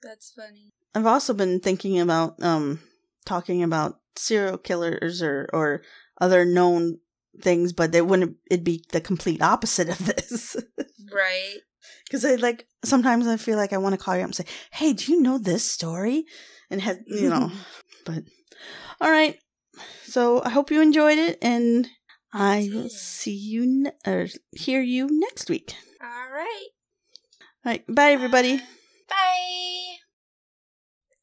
[0.04, 0.74] That's funny.
[0.94, 2.80] I've also been thinking about um
[3.26, 5.82] talking about serial killers or or
[6.22, 7.00] other known
[7.42, 10.56] things, but it wouldn't it'd be the complete opposite of this.
[11.14, 11.60] Right.
[12.06, 14.46] Because I like sometimes I feel like I want to call you up and say,
[14.72, 16.26] "Hey, do you know this story?"
[16.70, 17.52] And have you know,
[18.06, 18.24] but
[19.00, 19.38] all right.
[20.04, 21.88] So I hope you enjoyed it, and
[22.34, 25.76] I will see you ne- or hear you next week.
[26.02, 26.68] All right.
[27.66, 28.58] All right, bye everybody.
[29.08, 29.96] Bye.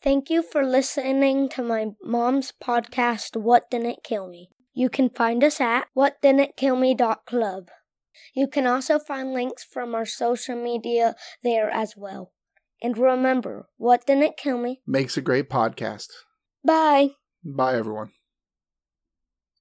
[0.02, 4.48] Thank you for listening to my mom's podcast, What Didn't Kill Me.
[4.74, 7.68] You can find us at whatdidn'tkillme.club.
[8.34, 12.32] You can also find links from our social media there as well.
[12.82, 14.80] And remember, what didn't kill me?
[14.86, 16.08] Makes a great podcast.
[16.64, 17.10] Bye.
[17.44, 18.12] Bye, everyone.